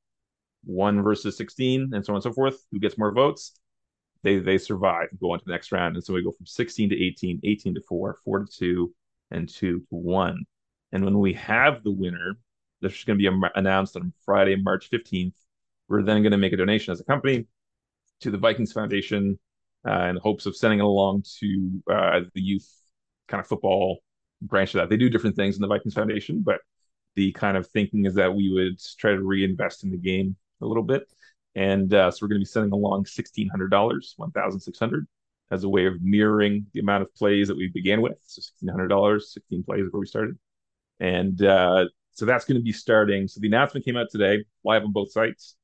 one 0.64 1.02
versus 1.02 1.38
16, 1.38 1.94
and 1.94 2.06
so 2.06 2.14
on 2.14 2.18
and 2.18 2.24
so 2.24 2.34
forth. 2.34 2.58
Who 2.72 2.80
gets 2.80 2.98
more 2.98 3.12
votes? 3.12 3.54
They 4.24 4.40
they 4.40 4.58
survive, 4.58 5.08
and 5.12 5.20
go 5.20 5.32
on 5.32 5.40
to 5.40 5.46
the 5.46 5.52
next 5.52 5.72
round, 5.72 5.96
and 5.96 6.04
so 6.04 6.14
we 6.14 6.24
go 6.24 6.32
from 6.32 6.46
16 6.46 6.90
to 6.90 7.04
18, 7.04 7.42
18 7.44 7.76
to 7.76 7.82
four, 7.82 8.18
four 8.24 8.40
to 8.40 8.46
two, 8.46 8.94
and 9.32 9.48
two 9.48 9.80
to 9.80 9.86
one. 9.90 10.46
And 10.92 11.04
when 11.04 11.20
we 11.20 11.34
have 11.34 11.84
the 11.84 11.92
winner, 11.92 12.38
this 12.82 12.94
is 12.98 13.04
going 13.04 13.20
to 13.20 13.30
be 13.30 13.50
announced 13.56 13.96
on 13.96 14.14
Friday, 14.26 14.56
March 14.56 14.90
15th. 14.90 15.34
We're 15.90 16.04
then 16.04 16.22
going 16.22 16.32
to 16.32 16.38
make 16.38 16.54
a 16.54 16.58
donation 16.58 16.92
as 16.92 17.00
a 17.00 17.04
company 17.04 17.46
to 18.22 18.32
the 18.32 18.38
Vikings 18.38 18.74
Foundation 18.74 19.40
uh, 19.88 20.04
in 20.04 20.18
hopes 20.18 20.46
of 20.46 20.56
sending 20.56 20.80
it 20.80 20.86
along 20.86 21.24
to 21.40 21.84
uh, 21.92 22.22
the 22.34 22.42
youth 22.42 22.70
kind 23.28 23.42
of 23.42 23.48
football 23.48 24.00
branch 24.42 24.74
of 24.76 24.80
that. 24.80 24.90
They 24.90 24.98
do 24.98 25.10
different 25.10 25.36
things 25.36 25.56
in 25.56 25.62
the 25.62 25.68
Vikings 25.68 25.94
Foundation, 25.94 26.42
but 26.42 26.60
the 27.16 27.32
kind 27.32 27.58
of 27.58 27.68
thinking 27.68 28.06
is 28.06 28.16
that 28.16 28.34
we 28.34 28.52
would 28.52 28.80
try 28.98 29.12
to 29.12 29.24
reinvest 29.24 29.84
in 29.84 29.92
the 29.92 29.98
game 29.98 30.36
a 30.62 30.66
little 30.66 30.84
bit. 30.84 31.12
And 31.56 31.92
uh, 31.94 32.12
so 32.12 32.20
we're 32.22 32.30
going 32.30 32.40
to 32.40 32.44
be 32.44 32.46
sending 32.46 32.72
along 32.72 33.06
$1,600, 33.06 34.04
1,600 34.16 35.08
as 35.50 35.64
a 35.64 35.70
way 35.70 35.86
of 35.88 36.02
mirroring 36.02 36.68
the 36.74 36.80
amount 36.80 37.02
of 37.02 37.14
plays 37.16 37.48
that 37.48 37.58
we 37.58 37.70
began 37.70 38.02
with. 38.02 38.18
So 38.26 38.42
$1,600, 38.64 39.22
16 39.22 39.64
plays 39.64 39.86
where 39.92 40.00
we 40.00 40.06
started. 40.06 40.38
And 41.00 41.42
uh, 41.42 41.86
so 42.12 42.26
that's 42.26 42.46
going 42.46 42.60
to 42.60 42.64
be 42.64 42.72
starting. 42.72 43.28
So 43.28 43.40
the 43.40 43.48
announcement 43.48 43.86
came 43.86 43.98
out 43.98 44.08
today, 44.12 44.44
live 44.64 44.84
on 44.84 44.92
both 44.92 45.12
sites. 45.12 45.56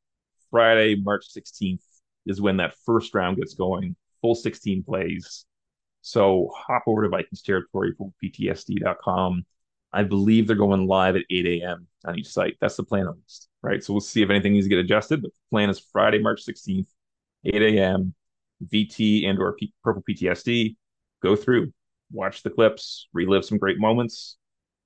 Friday, 0.49 0.95
March 0.95 1.25
16th 1.35 1.83
is 2.25 2.41
when 2.41 2.57
that 2.57 2.73
first 2.85 3.13
round 3.13 3.37
gets 3.37 3.53
going, 3.53 3.95
full 4.21 4.35
16 4.35 4.83
plays. 4.83 5.45
So 6.03 6.51
hop 6.53 6.83
over 6.85 7.03
to 7.03 7.09
Vikings 7.09 7.41
territory 7.41 7.93
for 7.97 8.11
PTSD.com. 8.21 9.45
I 9.93 10.03
believe 10.03 10.47
they're 10.47 10.55
going 10.57 10.85
live 10.85 11.15
at 11.15 11.23
8 11.29 11.45
a.m. 11.45 11.87
on 12.05 12.19
each 12.19 12.27
site. 12.27 12.57
That's 12.59 12.75
the 12.75 12.83
plan 12.83 13.07
at 13.07 13.15
least, 13.15 13.47
right? 13.61 13.81
So 13.81 13.93
we'll 13.93 14.01
see 14.01 14.21
if 14.21 14.29
anything 14.29 14.51
needs 14.51 14.65
to 14.65 14.69
get 14.69 14.79
adjusted. 14.79 15.21
But 15.21 15.31
the 15.31 15.39
plan 15.49 15.69
is 15.69 15.79
Friday, 15.79 16.19
March 16.19 16.43
16th, 16.43 16.87
8 17.45 17.61
a.m. 17.61 18.13
VT 18.65 19.27
and 19.27 19.39
or 19.39 19.53
P- 19.53 19.73
Purple 19.81 20.03
PTSD. 20.07 20.75
Go 21.21 21.37
through, 21.37 21.71
watch 22.11 22.43
the 22.43 22.49
clips, 22.49 23.07
relive 23.13 23.45
some 23.45 23.57
great 23.57 23.79
moments, 23.79 24.37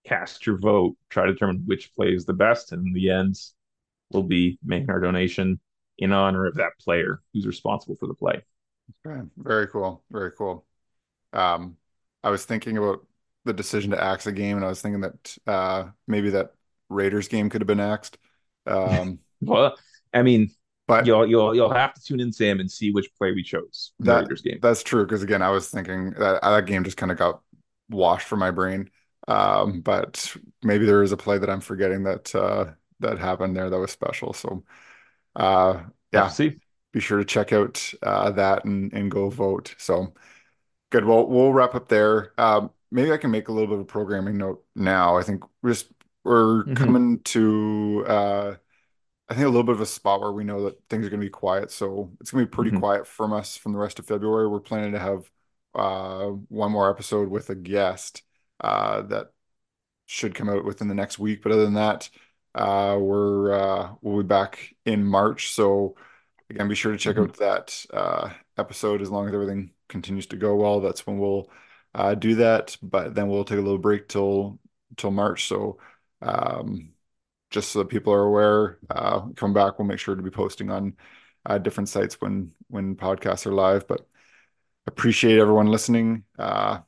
cast 0.05 0.45
your 0.45 0.59
vote, 0.59 0.95
try 1.09 1.25
to 1.25 1.33
determine 1.33 1.63
which 1.65 1.93
play 1.95 2.13
is 2.13 2.25
the 2.25 2.33
best, 2.33 2.73
and 2.73 2.85
in 2.85 2.93
the 2.93 3.09
end, 3.09 3.35
we'll 4.11 4.21
be 4.21 4.59
making 4.63 4.91
our 4.91 4.99
donation 4.99 5.59
in 5.97 6.11
honor 6.11 6.45
of 6.45 6.55
that 6.55 6.73
player 6.79 7.21
who's 7.33 7.47
responsible 7.47 7.95
for 7.95 8.05
the 8.05 8.13
play. 8.13 8.43
Very 9.37 9.67
cool. 9.67 10.03
Very 10.11 10.31
cool. 10.31 10.65
Um, 11.33 11.77
I 12.23 12.29
was 12.29 12.45
thinking 12.45 12.77
about 12.77 13.05
the 13.45 13.53
decision 13.53 13.91
to 13.91 14.03
axe 14.03 14.27
a 14.27 14.31
game, 14.31 14.57
and 14.57 14.65
I 14.65 14.69
was 14.69 14.81
thinking 14.81 15.01
that 15.01 15.37
uh, 15.47 15.89
maybe 16.07 16.31
that 16.31 16.53
Raiders 16.89 17.27
game 17.27 17.49
could 17.49 17.61
have 17.61 17.67
been 17.67 17.79
axed. 17.79 18.17
Um, 18.65 19.19
well, 19.41 19.77
I 20.13 20.23
mean, 20.23 20.51
But 20.87 21.07
you'll 21.07 21.27
you'll 21.27 21.55
you'll 21.55 21.73
have 21.73 21.93
to 21.93 22.01
tune 22.01 22.19
in, 22.19 22.31
Sam, 22.33 22.59
and 22.59 22.71
see 22.71 22.91
which 22.91 23.09
play 23.17 23.31
we 23.31 23.43
chose 23.43 23.93
that 23.99 24.29
Raiders 24.29 24.41
game. 24.41 24.61
that's 24.61 24.83
true 24.83 25.05
because 25.05 25.23
again, 25.23 25.41
I 25.41 25.49
was 25.51 25.69
thinking 25.69 26.11
that 26.11 26.41
that 26.41 26.65
game 26.65 26.83
just 26.83 26.97
kind 26.97 27.11
of 27.11 27.17
got 27.17 27.41
washed 27.89 28.27
from 28.27 28.39
my 28.39 28.51
brain. 28.51 28.89
Um, 29.27 29.81
but 29.81 30.35
maybe 30.63 30.85
there 30.85 31.03
is 31.03 31.11
a 31.11 31.17
play 31.17 31.37
that 31.37 31.49
I'm 31.49 31.61
forgetting 31.61 32.03
that 32.03 32.33
uh, 32.35 32.73
that 32.99 33.19
happened 33.19 33.55
there 33.55 33.69
that 33.69 33.79
was 33.79 33.91
special. 33.91 34.33
So 34.33 34.63
uh, 35.35 35.83
yeah, 36.11 36.27
see. 36.29 36.59
be 36.93 36.99
sure 36.99 37.17
to 37.19 37.25
check 37.25 37.53
out 37.53 37.93
uh, 38.03 38.31
that 38.31 38.65
and 38.65 38.93
and 38.93 39.11
go 39.11 39.29
vote. 39.29 39.75
So 39.77 40.13
good. 40.89 41.05
Well, 41.05 41.27
we'll 41.27 41.53
wrap 41.53 41.75
up 41.75 41.87
there. 41.87 42.33
Um, 42.37 42.71
maybe 42.91 43.11
I 43.11 43.17
can 43.17 43.31
make 43.31 43.47
a 43.49 43.51
little 43.51 43.67
bit 43.67 43.75
of 43.75 43.81
a 43.81 43.85
programming 43.85 44.37
note 44.37 44.63
now. 44.75 45.17
I 45.17 45.23
think 45.23 45.43
we're 45.61 45.71
just 45.71 45.91
we're 46.23 46.65
hmm 46.65 46.67
coming 46.69 47.21
to 47.23 48.05
uh, 48.07 48.55
I 49.29 49.33
think 49.35 49.45
a 49.45 49.49
little 49.49 49.63
bit 49.63 49.75
of 49.75 49.81
a 49.81 49.85
spot 49.85 50.21
where 50.21 50.31
we 50.31 50.43
know 50.45 50.63
that 50.65 50.79
things 50.89 51.05
are 51.05 51.09
going 51.09 51.21
to 51.21 51.25
be 51.27 51.31
quiet. 51.31 51.71
So 51.71 52.11
it's 52.21 52.31
going 52.31 52.45
to 52.45 52.49
be 52.49 52.55
pretty 52.55 52.71
hmm 52.71 52.79
quiet 52.79 53.07
from 53.07 53.33
us 53.33 53.57
from 53.57 53.73
the 53.73 53.79
rest 53.79 53.99
of 53.99 54.07
February. 54.07 54.47
We're 54.49 54.59
planning 54.61 54.93
to 54.93 54.99
have 54.99 55.31
uh, 55.75 56.27
one 56.49 56.71
more 56.71 56.89
episode 56.91 57.29
with 57.29 57.49
a 57.49 57.55
guest 57.55 58.23
uh, 58.61 59.03
that 59.03 59.31
should 60.05 60.35
come 60.35 60.49
out 60.49 60.65
within 60.65 60.87
the 60.87 60.95
next 60.95 61.19
week. 61.19 61.43
But 61.43 61.51
other 61.51 61.65
than 61.65 61.75
that, 61.75 62.09
uh, 62.55 62.97
we're 62.99 63.53
uh, 63.53 63.93
we'll 64.01 64.23
be 64.23 64.27
back 64.27 64.75
in 64.85 65.03
March. 65.05 65.51
So 65.51 65.95
again, 66.49 66.67
be 66.67 66.75
sure 66.75 66.91
to 66.91 66.97
check 66.97 67.17
hmm 67.17 67.27
out 67.27 67.35
that 67.37 67.85
uh, 67.93 68.31
episode 68.57 69.01
as 69.01 69.11
long 69.11 69.27
as 69.27 69.33
everything 69.33 69.71
continues 69.87 70.27
to 70.27 70.37
go 70.37 70.55
well. 70.55 70.81
That's 70.81 71.05
when 71.07 71.17
we'll 71.19 71.49
uh, 71.95 72.15
do 72.15 72.35
that. 72.35 72.77
But 72.81 73.15
then 73.15 73.27
we'll 73.29 73.45
take 73.45 73.59
a 73.59 73.61
little 73.61 73.77
break 73.77 74.07
till 74.07 74.59
till 74.97 75.11
March. 75.11 75.47
So 75.47 75.79
um, 76.21 76.89
just 77.51 77.71
so 77.71 77.79
that 77.79 77.89
people 77.89 78.13
are 78.13 78.23
aware, 78.23 78.79
uh, 78.89 79.21
come 79.35 79.53
back. 79.53 79.79
We'll 79.79 79.87
make 79.87 79.99
sure 79.99 80.15
to 80.15 80.21
be 80.23 80.31
posting 80.31 80.69
on 80.71 80.95
uh, 81.45 81.57
different 81.57 81.89
sites 81.89 82.21
when 82.21 82.53
when 82.69 82.95
podcasts 82.95 83.45
are 83.45 83.53
live. 83.53 83.87
But 83.87 84.07
appreciate 84.87 85.39
everyone 85.39 85.67
listening. 85.67 86.23
Uh, 86.37 86.79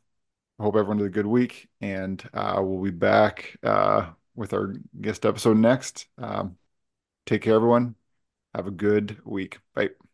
hope 0.59 0.75
everyone 0.75 0.99
had 0.99 1.07
a 1.07 1.09
good 1.09 1.27
week, 1.27 1.69
and 1.81 2.23
uh, 2.33 2.59
we'll 2.63 2.83
be 2.83 2.91
back 2.91 3.57
uh, 3.63 4.11
with 4.35 4.53
our 4.53 4.75
guest 5.01 5.25
episode 5.25 5.57
next. 5.57 6.07
Um, 6.17 6.57
take 7.25 7.43
care, 7.43 7.55
everyone. 7.55 7.95
Have 8.55 8.67
a 8.67 8.71
good 8.71 9.19
week. 9.25 9.59
Bye. 9.75 10.08